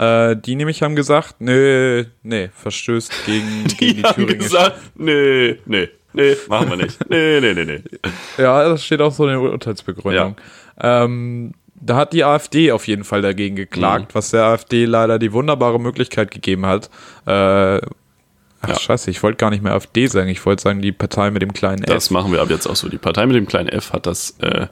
[0.00, 4.38] Äh, die nämlich haben gesagt, nee, nee, verstößt gegen die, gegen Die haben thüringische.
[4.48, 6.98] gesagt, nee, nee, nee, machen wir nicht.
[7.10, 7.82] Nee, nee, nee, nee.
[8.38, 10.36] Ja, das steht auch so in der Urteilsbegründung.
[10.80, 14.14] Ähm, da hat die AfD auf jeden Fall dagegen geklagt, Mhm.
[14.14, 16.86] was der AfD leider die wunderbare Möglichkeit gegeben hat.
[17.26, 17.30] Äh,
[18.62, 18.78] ach Ja.
[18.78, 21.52] scheiße, ich wollte gar nicht mehr AfD sagen, ich wollte sagen die Partei mit dem
[21.52, 22.10] kleinen Das F.
[22.10, 22.88] machen wir ab jetzt auch so.
[22.88, 24.66] Die Partei mit dem kleinen F hat das äh,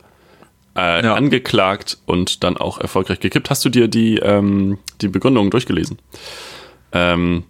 [0.79, 1.15] äh, Ja.
[1.15, 3.51] angeklagt und dann auch erfolgreich gekippt.
[3.51, 5.99] Hast du dir die, ähm, die Begründung durchgelesen?
[6.93, 7.45] Ähm,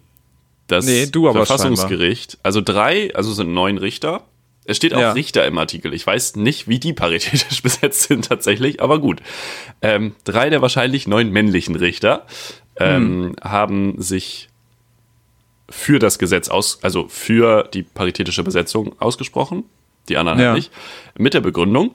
[0.66, 4.24] das Nee, du aber Verfassungsgericht, also drei, also sind neun Richter.
[4.64, 5.12] Es steht auch Ja.
[5.12, 5.94] Richter im Artikel.
[5.94, 9.20] Ich weiß nicht, wie die paritätisch besetzt sind tatsächlich, aber gut.
[9.80, 12.26] Ähm, drei der wahrscheinlich neun männlichen Richter
[12.76, 14.48] ähm, haben sich
[15.70, 19.64] für das Gesetz aus, also für die paritätische Besetzung ausgesprochen.
[20.08, 20.46] Die anderen Ja.
[20.48, 20.70] halt nicht.
[21.18, 21.94] Mit der Begründung,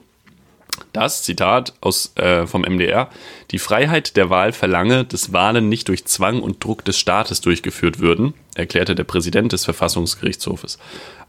[0.92, 3.10] dass, Zitat aus, äh, vom MDR,
[3.50, 8.00] die Freiheit der Wahl verlange, dass Wahlen nicht durch Zwang und Druck des Staates durchgeführt
[8.00, 10.78] würden, erklärte der Präsident des Verfassungsgerichtshofes.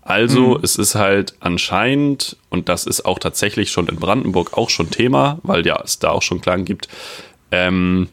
[0.02, 4.92] Also, es ist halt anscheinend, und das ist auch tatsächlich schon in Brandenburg auch schon
[4.92, 6.88] Thema, weil ja es da auch schon Klagen gibt,
[7.52, 8.10] ähm,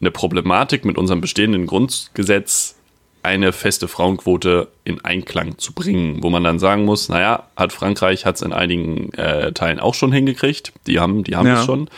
[0.00, 2.76] eine Problematik mit unserem bestehenden Grundgesetz,
[3.22, 8.26] eine feste Frauenquote in Einklang zu bringen, wo man dann sagen muss, naja, hat Frankreich
[8.26, 11.60] hat es in einigen äh, Teilen auch schon hingekriegt, die haben, die haben Ja.
[11.60, 11.88] es schon.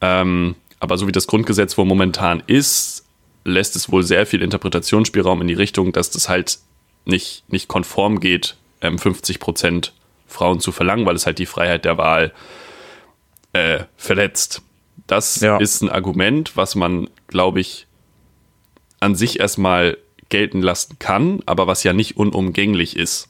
[0.00, 3.04] Ähm, aber so wie das Grundgesetz wo momentan ist,
[3.44, 6.58] lässt es wohl sehr viel Interpretationsspielraum in die Richtung, dass das halt
[7.04, 9.92] nicht, nicht konform geht, ähm, 50 Prozent
[10.28, 12.32] Frauen zu verlangen, weil es halt die Freiheit der Wahl
[13.52, 14.62] äh, verletzt.
[15.08, 15.58] Das Ja.
[15.58, 17.86] ist ein Argument, was man, glaube ich,
[19.00, 19.98] an sich erstmal
[20.32, 23.28] gelten lassen kann, aber was ja nicht unumgänglich ist.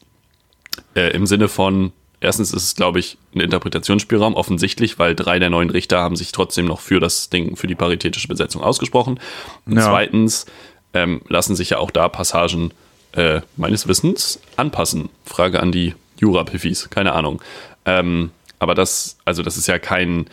[0.95, 5.51] Äh, Im Sinne von, erstens ist es, glaube ich, ein Interpretationsspielraum, offensichtlich, weil drei der
[5.51, 9.19] neuen Richter haben sich trotzdem noch für das Ding, für die paritätische Besetzung ausgesprochen.
[9.67, 9.83] Und Ja.
[9.83, 10.47] zweitens
[10.95, 12.71] ähm, lassen sich ja auch da Passagen
[13.13, 15.09] äh, meines Wissens anpassen.
[15.27, 17.43] Frage an die Jura-Piffis, keine Ahnung.
[17.85, 18.31] Ähm,
[18.61, 20.27] aber das, also das ist ja kein,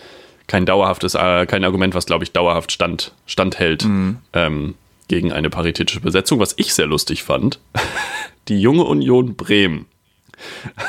[0.46, 3.86] kein dauerhaftes, äh, kein Argument, was, glaube ich, dauerhaft stand, standhält
[4.34, 4.76] ähm,
[5.10, 6.40] gegen eine paritätische Besetzung.
[6.40, 7.60] Was ich sehr lustig fand,
[8.48, 9.86] die Junge Union Bremen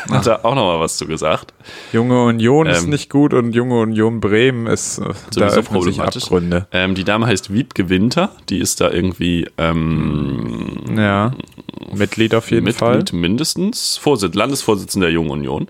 [0.09, 1.53] hat da auch noch mal was zu gesagt.
[1.93, 6.23] Junge Union ist Ähm, nicht gut und Junge Union Bremen ist äh, da Sowieso problematisch.
[6.23, 6.69] Abgründe.
[6.71, 11.33] Ähm, die Dame heißt Wiebke Winter, die ist da irgendwie ähm, Ja.
[11.93, 12.79] Mitglied auf jeden Mitglied
[13.11, 13.19] Fall.
[13.19, 15.67] mindestens, Vorsitz, Landesvorsitzender der Jungen Union.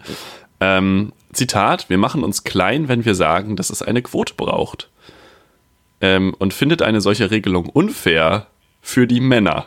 [0.60, 4.90] Ähm, Zitat, wir machen uns klein, wenn wir sagen, dass es eine Quote braucht.
[6.00, 8.46] Ähm, und findet eine solche Regelung unfair
[8.80, 9.66] für die Männer.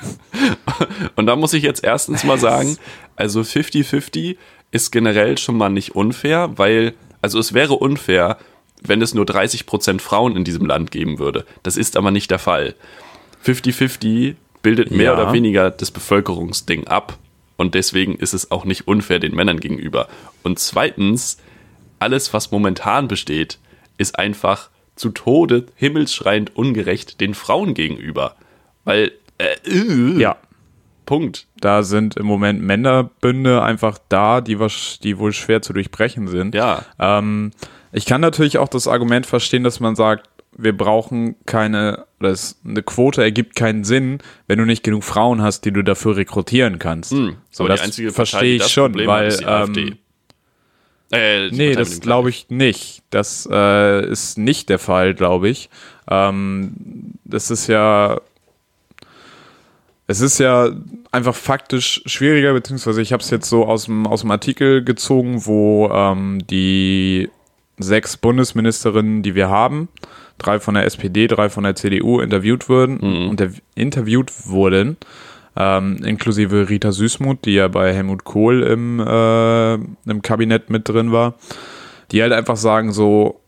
[1.16, 2.76] und da muss ich jetzt erstens mal sagen,
[3.14, 4.36] also 50-50
[4.72, 8.38] ist generell schon mal nicht unfair, weil, also es wäre unfair,
[8.82, 11.46] wenn es nur 30% Frauen in diesem Land geben würde.
[11.62, 12.74] Das ist aber nicht der Fall.
[13.44, 15.14] 50-50 bildet mehr Ja.
[15.14, 17.18] oder weniger das Bevölkerungsding ab.
[17.56, 20.08] Und deswegen ist es auch nicht unfair den Männern gegenüber.
[20.42, 21.38] Und zweitens,
[21.98, 23.58] alles, was momentan besteht,
[23.96, 28.34] ist einfach zu Tode himmelschreiend ungerecht den Frauen gegenüber.
[28.84, 30.36] Weil, äh, äh, Ja.
[31.04, 31.46] Punkt.
[31.60, 36.54] Da sind im Moment Männerbünde einfach da, die, was, die wohl schwer zu durchbrechen sind.
[36.54, 36.84] Ja.
[36.98, 37.52] Ähm,
[37.92, 40.28] ich kann natürlich auch das Argument verstehen, dass man sagt,
[40.58, 44.18] wir brauchen keine, es, eine Quote ergibt keinen Sinn,
[44.48, 47.10] wenn du nicht genug Frauen hast, die du dafür rekrutieren kannst.
[47.10, 47.36] So, Hm.
[47.58, 49.98] Aber das verstehe ich das schon, Problem weil ähm.
[51.12, 53.02] Äh, Nee, das glaube ich nicht.
[53.10, 55.70] Das äh, ist nicht der Fall, glaube ich.
[56.10, 56.72] Ähm,
[57.24, 58.20] das ist ja.
[60.08, 60.70] Es ist ja
[61.10, 65.46] einfach faktisch schwieriger, beziehungsweise ich habe es jetzt so aus dem, aus dem Artikel gezogen,
[65.46, 67.28] wo ähm, die
[67.78, 69.88] sechs Bundesministerinnen, die wir haben,
[70.38, 72.98] drei von der SPD, drei von der CDU interviewt wurden
[73.28, 74.96] und der, interviewt wurden,
[75.56, 81.12] ähm, inklusive Rita Süßmuth, die ja bei Helmut Kohl im, äh, im Kabinett mit drin
[81.12, 81.34] war,
[82.12, 83.40] die halt einfach sagen so,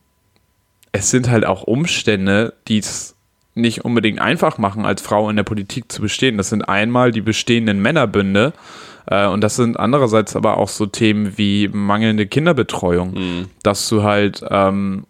[0.92, 3.14] es sind halt auch Umstände, die es
[3.54, 6.38] nicht unbedingt einfach machen, als Frau in der Politik zu bestehen.
[6.38, 8.52] Das sind einmal die bestehenden Männerbünde
[9.06, 13.46] äh, und das sind andererseits aber auch so Themen wie mangelnde Kinderbetreuung, Mhm.
[13.62, 15.04] dass du halt ähm,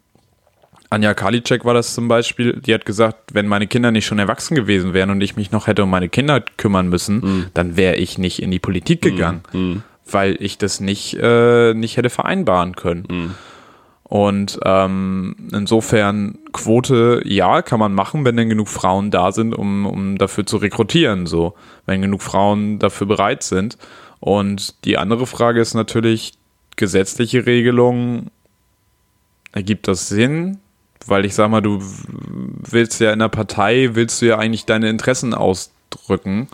[0.91, 4.55] Anja Karliczek war das zum Beispiel, die hat gesagt, wenn meine Kinder nicht schon erwachsen
[4.55, 7.47] gewesen wären und ich mich noch hätte um meine Kinder kümmern müssen, Mhm.
[7.53, 12.09] dann wäre ich nicht in die Politik gegangen, weil ich das nicht, äh, nicht hätte
[12.11, 13.05] vereinbaren können.
[13.11, 13.35] Mhm.
[14.05, 19.85] Und ähm, insofern Quote, ja, kann man machen, wenn denn genug Frauen da sind, um,
[19.85, 23.77] um dafür zu rekrutieren, so, wenn genug Frauen dafür bereit sind.
[24.21, 26.33] Und die andere Frage ist natürlich,
[26.77, 28.31] gesetzliche Regelungen,
[29.53, 30.57] ergibt das Sinn?
[31.07, 34.91] Weil ich sag mal, du willst ja in der Partei, willst du ja eigentlich deine
[34.91, 36.49] Interessen ausdrücken.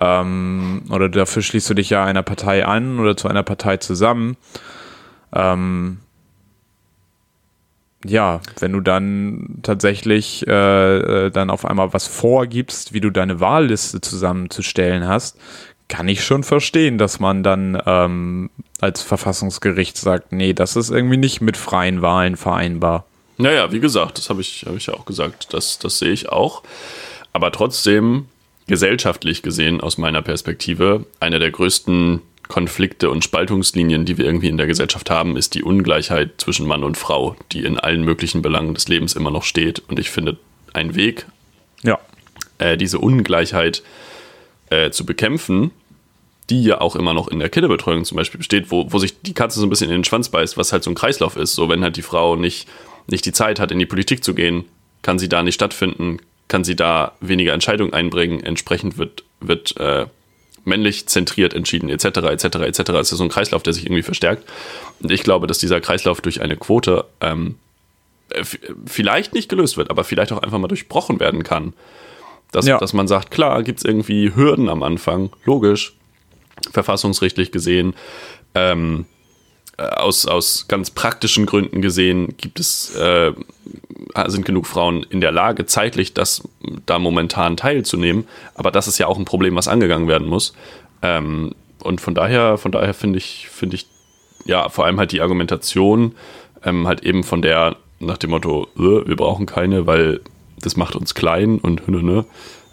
[0.00, 4.36] Ähm, oder dafür schließt du dich ja einer Partei an oder zu einer Partei zusammen.
[5.32, 5.98] Ähm,
[8.04, 13.40] ja, wenn du dann tatsächlich äh, äh, dann auf einmal was vorgibst, wie du deine
[13.40, 15.38] Wahlliste zusammenzustellen hast,
[15.88, 18.50] kann ich schon verstehen, dass man dann ähm,
[18.80, 23.04] als Verfassungsgericht sagt, nee, das ist irgendwie nicht mit freien Wahlen vereinbar.
[23.38, 26.28] Naja, wie gesagt, das habe ich, hab ich ja auch gesagt, das, das sehe ich
[26.28, 26.62] auch.
[27.32, 28.26] Aber trotzdem,
[28.66, 34.56] gesellschaftlich gesehen, aus meiner Perspektive, einer der größten Konflikte und Spaltungslinien, die wir irgendwie in
[34.56, 38.74] der Gesellschaft haben, ist die Ungleichheit zwischen Mann und Frau, die in allen möglichen Belangen
[38.74, 39.82] des Lebens immer noch steht.
[39.88, 40.36] Und ich finde,
[40.72, 41.26] ein Weg,
[41.82, 41.98] Ja.
[42.58, 43.82] äh, diese Ungleichheit
[44.70, 45.70] äh, zu bekämpfen,
[46.50, 49.34] die ja auch immer noch in der Kinderbetreuung zum Beispiel besteht, wo, wo sich die
[49.34, 51.54] Katze so ein bisschen in den Schwanz beißt, was halt so ein Kreislauf ist.
[51.54, 52.66] So, wenn halt die Frau nicht,
[53.08, 54.64] nicht die Zeit hat, in die Politik zu gehen,
[55.02, 60.06] kann sie da nicht stattfinden, kann sie da weniger Entscheidungen einbringen, entsprechend wird, wird äh,
[60.64, 62.78] männlich zentriert entschieden, etc., etc., etc.
[62.90, 64.48] Es ist so ein Kreislauf, der sich irgendwie verstärkt.
[65.00, 67.56] Und ich glaube, dass dieser Kreislauf durch eine Quote ähm,
[68.30, 68.44] äh,
[68.86, 71.72] vielleicht nicht gelöst wird, aber vielleicht auch einfach mal durchbrochen werden kann.
[72.52, 72.78] Dass, Ja.
[72.78, 75.94] dass man sagt, klar, gibt es irgendwie Hürden am Anfang, logisch,
[76.72, 77.94] verfassungsrechtlich gesehen,
[78.54, 79.17] ähm, äh,
[79.82, 83.32] aus, aus ganz praktischen Gründen gesehen, gibt es, äh,
[84.26, 86.42] sind genug Frauen in der Lage, zeitlich das
[86.86, 88.26] da momentan teilzunehmen.
[88.54, 90.54] Aber das ist ja auch ein Problem, was angegangen werden muss.
[91.02, 93.86] Ähm, und von daher, von daher finde ich, finde ich,
[94.44, 96.14] ja, vor allem halt die Argumentation,
[96.64, 100.20] ähm, halt eben von der, nach dem Motto, äh, wir brauchen keine, weil
[100.60, 102.24] das macht uns klein und ne, ne,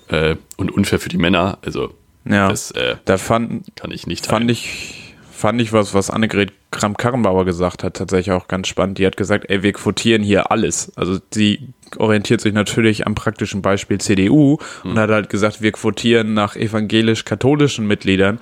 [0.08, 1.60] äh, und unfair für die Männer.
[1.64, 1.93] Also,
[2.28, 2.47] Ja.
[2.49, 4.39] das äh, Da fand, kann ich nicht teilen.
[4.41, 5.05] fand ich,
[5.36, 8.97] fand ich was, was Annegret Kramp-Karrenbauer gesagt hat, tatsächlich auch ganz spannend.
[8.97, 10.91] Die hat gesagt, ey, wir quotieren hier alles.
[10.95, 16.33] Also sie orientiert sich natürlich am praktischen Beispiel CDU und hat halt gesagt, wir quotieren
[16.33, 18.39] nach evangelisch-katholischen Mitgliedern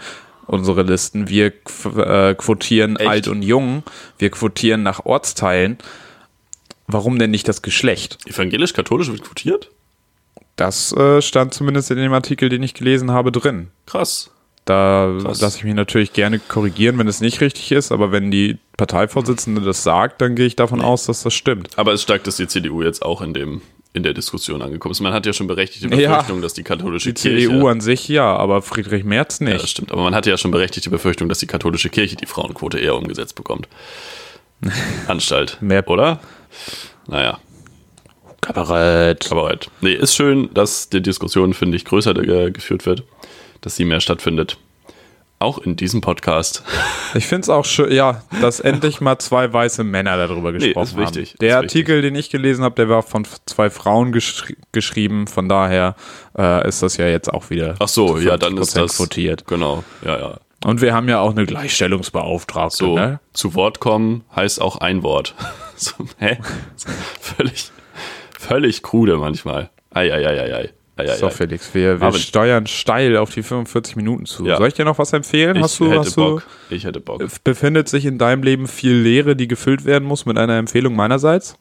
[0.47, 1.29] unsere Listen.
[1.29, 3.09] Wir äh, quotieren Echt?
[3.09, 3.83] alt und jung.
[4.17, 5.77] Wir quotieren nach Ortsteilen.
[6.87, 8.17] Warum denn nicht das Geschlecht?
[8.27, 9.71] Evangelisch-katholisch wird quotiert?
[10.55, 13.69] Das äh, stand zumindest in dem Artikel, den ich gelesen habe, drin.
[13.85, 14.32] Krass.
[14.65, 15.41] Da Krass.
[15.41, 19.59] lasse ich mich natürlich gerne korrigieren, wenn es nicht richtig ist, aber wenn die Parteivorsitzende
[19.61, 21.77] das sagt, dann gehe ich davon aus, dass das stimmt.
[21.77, 23.61] Aber es ist stark, dass die CDU jetzt auch in, dem,
[23.91, 25.01] in der Diskussion angekommen ist.
[25.01, 26.11] Man hat ja schon berechtigte Ja.
[26.11, 27.49] Befürchtung, dass die katholische Die Kirche.
[27.49, 29.71] CDU an sich ja, aber Friedrich Merz ja, das nicht.
[29.71, 29.91] stimmt.
[29.91, 33.35] Aber man hatte ja schon berechtigte Befürchtung, dass die katholische Kirche die Frauenquote eher umgesetzt
[33.35, 33.67] bekommt.
[35.07, 35.57] Anstalt.
[35.59, 36.19] Mehr- Oder?
[37.07, 37.37] Naja,
[38.41, 39.25] Kabarett.
[39.25, 39.69] Kabarett.
[39.81, 43.03] Nee, ist schön, dass die Diskussion, finde ich, größer geführt wird,
[43.63, 44.57] dass sie mehr stattfindet.
[45.39, 46.63] Auch in diesem Podcast.
[47.15, 50.83] Ich finde es auch schön, ja, dass endlich mal zwei weiße Männer darüber Nee, gesprochen
[50.83, 51.37] ist wichtig, haben.
[51.41, 51.77] Der ist wichtig.
[51.81, 55.95] Artikel, den ich gelesen habe, der war von zwei Frauen geschri geschrieben, von daher
[56.35, 58.97] äh, ist das ja jetzt auch wieder Ach so, ja, dann 50% ist das.
[58.97, 59.45] quotiert.
[59.45, 60.37] Genau, ja, ja.
[60.65, 63.19] Und wir haben ja auch eine Gleichstellungsbeauftragte, So, ne?
[63.33, 65.35] zu Wort kommen heißt auch ein Wort.
[65.75, 66.39] so, hä?
[67.21, 67.69] völlig,
[68.39, 69.69] völlig krude manchmal.
[70.95, 71.17] Eieieiei.
[71.17, 74.45] So, Felix, wir, wir steuern steil auf die 45 Minuten zu.
[74.45, 74.57] Ja.
[74.57, 75.55] Soll ich dir noch was empfehlen?
[75.55, 76.43] Ich hast du, hätte hast Bock.
[76.69, 77.19] Ich hätte Bock.
[77.19, 80.95] du, befindet sich in deinem Leben viel Leere, die gefüllt werden muss mit einer Empfehlung
[80.95, 81.55] meinerseits?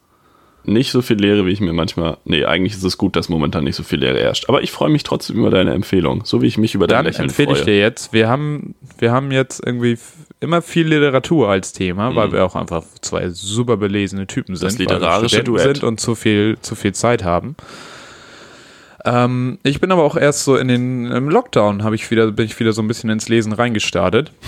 [0.64, 2.18] Nicht so viel Leere, wie ich mir manchmal.
[2.24, 4.48] Nee, eigentlich ist es gut, dass momentan nicht so viel Leere herrscht.
[4.48, 6.24] Aber ich freue mich trotzdem über deine Empfehlung.
[6.24, 7.64] So wie ich mich über dein Dann Lächeln empfehle ich freue.
[7.66, 9.98] dir jetzt, wir haben, wir haben jetzt irgendwie
[10.38, 14.68] immer viel Literatur als Thema, weil wir auch einfach zwei super belesene Typen sind, Mhm.
[14.68, 15.62] Das literarische Duett.
[15.78, 17.56] sind und zu viel, zu viel Zeit haben.
[19.04, 22.46] Ähm, ich bin aber auch erst so in den im Lockdown habe ich wieder bin
[22.46, 24.32] ich wieder so ein bisschen ins Lesen reingestartet.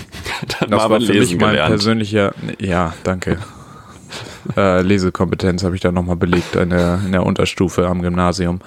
[0.59, 1.69] Das war was für mich lesen mein gelernt.
[1.69, 3.37] persönlicher, ja, danke.
[4.57, 8.59] äh, Lesekompetenz habe ich dann nochmal belegt in der, in der Unterstufe am Gymnasium.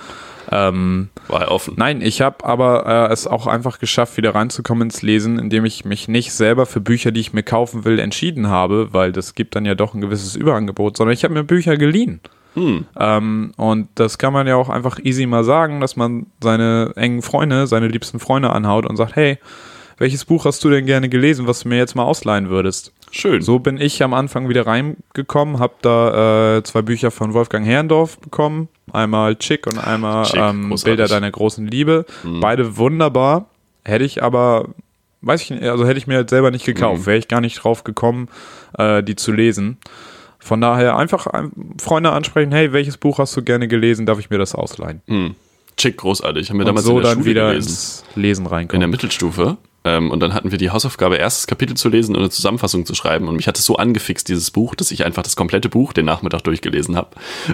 [0.50, 1.74] Ähm, War offen.
[1.76, 5.84] nein, ich habe aber äh, es auch einfach geschafft, wieder reinzukommen ins Lesen, indem ich
[5.84, 9.56] mich nicht selber für Bücher, die ich mir kaufen will, entschieden habe, weil das gibt
[9.56, 12.20] dann ja doch ein gewisses Überangebot, sondern ich habe mir Bücher geliehen.
[12.98, 17.22] Ähm, und das kann man ja auch einfach easy mal sagen, dass man seine engen
[17.22, 19.38] Freunde, seine liebsten Freunde anhaut und sagt, hey,
[19.98, 22.92] welches Buch hast du denn gerne gelesen, was du mir jetzt mal ausleihen würdest?
[23.10, 23.42] Schön.
[23.42, 28.18] So bin ich am Anfang wieder reingekommen, habe da äh, zwei Bücher von Wolfgang Herrndorf
[28.18, 28.68] bekommen.
[28.92, 30.74] Einmal Chick und einmal Chick, ähm.
[30.84, 32.06] Bilder deiner großen Liebe.
[32.40, 33.46] Beide wunderbar.
[33.84, 34.68] Hätte ich aber,
[35.22, 37.06] weiß ich nicht, also hätte ich mir halt selber nicht gekauft.
[37.06, 38.28] Wäre ich gar nicht drauf gekommen,
[38.76, 39.78] äh, die zu lesen.
[40.48, 41.26] Von daher einfach
[41.78, 45.02] Freunde ansprechen, hey, welches Buch hast du gerne gelesen, darf ich mir das ausleihen?
[45.76, 46.48] Chick, großartig.
[46.48, 47.68] Haben wir Und damals so in der dann Schule wieder gelesen.
[47.68, 48.90] ins Lesen in der reinkommen.
[48.90, 49.58] Mittelstufe.
[49.84, 52.94] Ähm, und dann hatten wir die Hausaufgabe, erstes Kapitel zu lesen und eine Zusammenfassung zu
[52.94, 53.28] schreiben.
[53.28, 56.06] Und mich hat es so angefixt, dieses Buch, dass ich einfach das komplette Buch den
[56.06, 57.10] Nachmittag durchgelesen habe.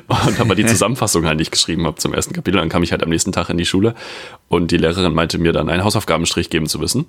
[0.07, 2.59] Und aber die Zusammenfassung halt nicht geschrieben habe zum ersten Kapitel.
[2.59, 3.95] Dann kam ich halt am nächsten Tag in die Schule
[4.49, 7.07] und die Lehrerin meinte mir dann einen Hausaufgabenstrich geben zu müssen.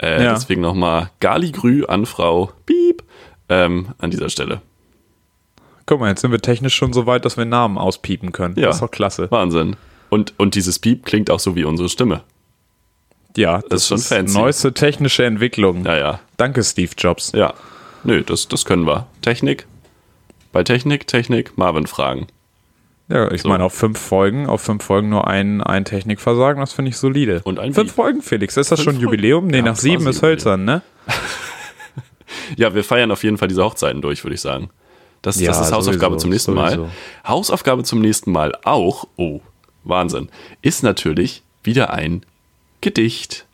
[0.00, 0.34] Äh, Ja.
[0.34, 3.02] Deswegen nochmal Galigrü an Frau Piep
[3.50, 4.62] ähm, an dieser Stelle.
[5.88, 8.54] Guck mal, jetzt sind wir technisch schon so weit, dass wir Namen auspiepen können.
[8.58, 8.66] Ja.
[8.66, 9.30] Das ist doch klasse.
[9.30, 9.74] Wahnsinn.
[10.10, 12.24] Und, und dieses Piep klingt auch so wie unsere Stimme.
[13.38, 14.36] Ja, das, ist schon ist fancy.
[14.38, 15.86] neueste technische Entwicklung.
[15.86, 16.20] Ja, ja.
[16.36, 17.32] Danke, Steve Jobs.
[17.34, 17.54] Ja.
[18.04, 19.06] Nö, das, das können wir.
[19.22, 19.66] Technik.
[20.52, 22.26] Bei Technik, Technik, Marvin fragen.
[23.08, 23.48] Ja, ich So.
[23.48, 27.40] meine, auf fünf Folgen, auf fünf Folgen nur ein, ein Technikversagen, das finde ich solide.
[27.44, 27.96] Und ein Fünf Beat.
[27.96, 29.46] Folgen, Felix, ist das Fünf schon Jubiläum?
[29.46, 30.82] Nee, Ja, nach sieben ist hölzern, ne?
[32.56, 34.68] Ja, wir feiern auf jeden Fall diese Hochzeiten durch, würde ich sagen.
[35.22, 36.82] Das, Ja, das ist Hausaufgabe sowieso, zum nächsten sowieso.
[36.82, 36.90] Mal.
[37.26, 39.40] Hausaufgabe zum nächsten Mal auch, oh,
[39.84, 40.28] Wahnsinn,
[40.62, 42.24] ist natürlich wieder ein
[42.80, 43.44] Gedicht.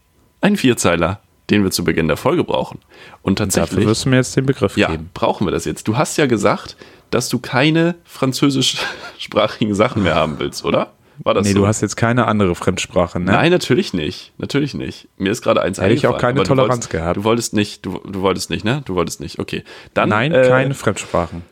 [0.41, 2.81] Ein Vierzeiler, den wir zu Beginn der Folge brauchen.
[3.23, 5.09] Und Dafür tatsächlich, wirst du mir jetzt den Begriff ja, geben.
[5.15, 5.89] brauchen wir das jetzt.
[5.89, 6.77] Du hast ja gesagt,
[7.11, 10.93] dass du keine französischsprachigen Sachen mehr haben willst, oder?
[11.19, 11.61] War das Nee, so?
[11.61, 13.31] du hast jetzt keine andere Fremdsprache, ne?
[13.31, 14.33] Nein, natürlich nicht.
[14.37, 15.09] Natürlich nicht.
[15.17, 17.17] Mir ist gerade eins Hätte ich auch eingefallen, keine Toleranz wolltest, gehabt.
[17.17, 18.83] Du wolltest nicht, du, du wolltest nicht, ne?
[18.85, 19.39] Du wolltest nicht.
[19.39, 19.63] Okay.
[19.95, 21.43] Dann, Nein, äh, keine Fremdsprachen.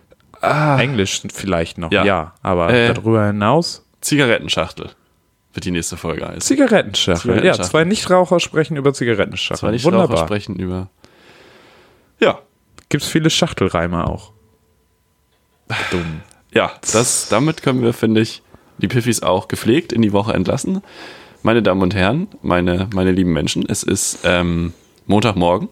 [0.42, 2.04] Englisch vielleicht noch, Ja.
[2.04, 2.92] ja, aber Äh.
[2.94, 4.90] darüber hinaus Zigarettenschachtel
[5.54, 6.40] wird die nächste Folge heißen.
[6.40, 7.30] Zigarettenschachtel.
[7.30, 7.70] Ja, Zigarettenschachtel.
[7.70, 9.58] zwei Nichtraucher sprechen über Zigarettenschachtel.
[9.60, 10.24] Zwar nicht Wunderbar.
[10.26, 10.88] Sprechen über.
[12.18, 12.38] Ja,
[12.88, 14.32] Gibt es viele Schachtelreime auch.
[15.90, 16.20] Dumm.
[16.52, 18.42] ja, das, damit können wir, finde ich,
[18.78, 20.82] die Piffis auch gepflegt in die Woche entlassen.
[21.42, 24.72] Meine Damen und Herren, meine, meine lieben Menschen, es ist ähm,
[25.06, 25.68] Montagmorgen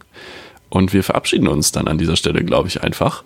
[0.70, 3.22] und wir verabschieden uns dann an dieser Stelle, glaube ich, einfach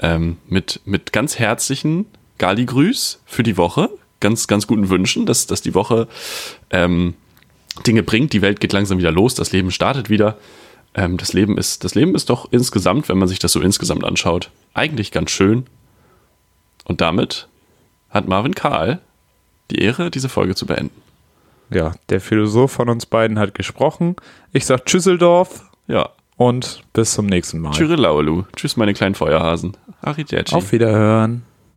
[0.00, 2.06] ähm, mit, mit ganz herzlichen
[2.38, 3.90] Gali-Grüß für die Woche,
[4.20, 6.08] ganz, ganz guten Wünschen, dass, dass die Woche
[6.70, 7.14] ähm,
[7.86, 8.32] Dinge bringt.
[8.32, 10.38] Die Welt geht langsam wieder los, das Leben startet wieder.
[10.94, 14.04] Ähm, das, Leben ist, das Leben ist doch insgesamt, wenn man sich das so insgesamt
[14.04, 15.66] anschaut, eigentlich ganz schön.
[16.84, 17.48] Und damit
[18.08, 19.00] hat Marvin Karl
[19.70, 21.00] die Ehre, diese Folge zu beenden.
[21.70, 24.16] Ja, der Philosoph von uns beiden hat gesprochen.
[24.52, 27.72] Ich sag Tschüsseldorf Ja, und bis zum nächsten Mal.
[27.72, 28.44] Tschüss, Laulu.
[28.56, 29.76] Tschüss, meine kleinen Feuerhasen.
[30.00, 30.54] Arrivederci.
[30.54, 31.42] Auf Wiederhören.